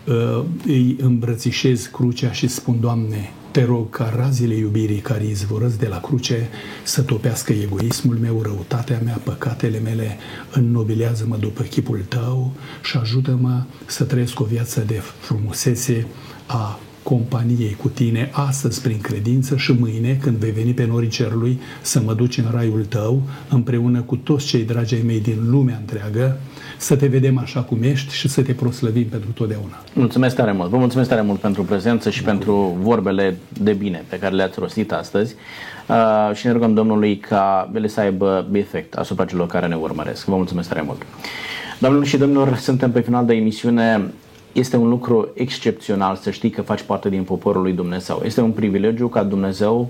[0.05, 5.86] uh, îi îmbrățișez crucea și spun, Doamne, te rog ca razile iubirii care izvorăsc de
[5.86, 6.48] la cruce
[6.82, 10.16] să topească egoismul meu, răutatea mea, păcatele mele,
[10.52, 12.52] înnobilează-mă după chipul tău
[12.82, 16.06] și ajută-mă să trăiesc o viață de frumusețe
[16.46, 16.78] a
[17.09, 22.00] companiei cu tine astăzi prin credință și mâine când vei veni pe norii cerului să
[22.04, 26.38] mă duci în raiul tău împreună cu toți cei dragi ai mei din lumea întreagă
[26.78, 29.82] să te vedem așa cum ești și să te proslăvim pentru totdeauna.
[29.92, 30.70] Mulțumesc tare mult!
[30.70, 34.92] Vă mulțumesc tare mult pentru prezență și pentru vorbele de bine pe care le-ați rostit
[34.92, 35.34] astăzi
[35.86, 40.24] uh, și ne rugăm Domnului ca ele să aibă efect asupra celor care ne urmăresc.
[40.24, 41.02] Vă mulțumesc tare mult!
[41.78, 44.12] Doamnelor și domnilor, suntem pe final de emisiune
[44.53, 48.20] este un lucru excepțional să știi că faci parte din poporul lui Dumnezeu.
[48.24, 49.88] Este un privilegiu ca Dumnezeu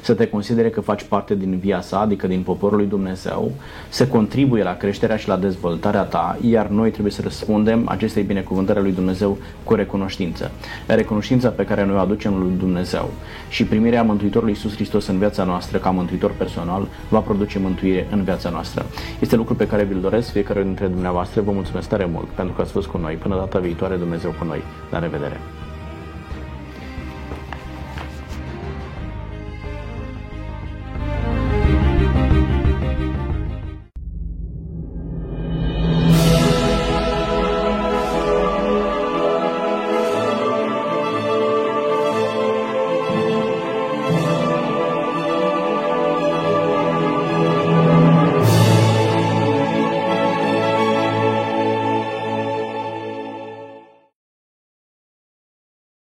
[0.00, 3.52] să te considere că faci parte din via sa, adică din poporul lui Dumnezeu,
[3.88, 8.80] să contribuie la creșterea și la dezvoltarea ta, iar noi trebuie să răspundem acestei binecuvântări
[8.80, 10.50] lui Dumnezeu cu recunoștință.
[10.86, 13.10] Recunoștința pe care noi o aducem lui Dumnezeu
[13.48, 18.22] și primirea Mântuitorului Iisus Hristos în viața noastră ca mântuitor personal va produce mântuire în
[18.22, 18.86] viața noastră.
[19.20, 21.40] Este lucru pe care vi-l doresc fiecare dintre dumneavoastră.
[21.40, 23.14] Vă mulțumesc tare mult pentru că ați fost cu noi.
[23.14, 24.62] Până data viitoare, Dumnezeu cu noi.
[24.90, 25.57] La revedere!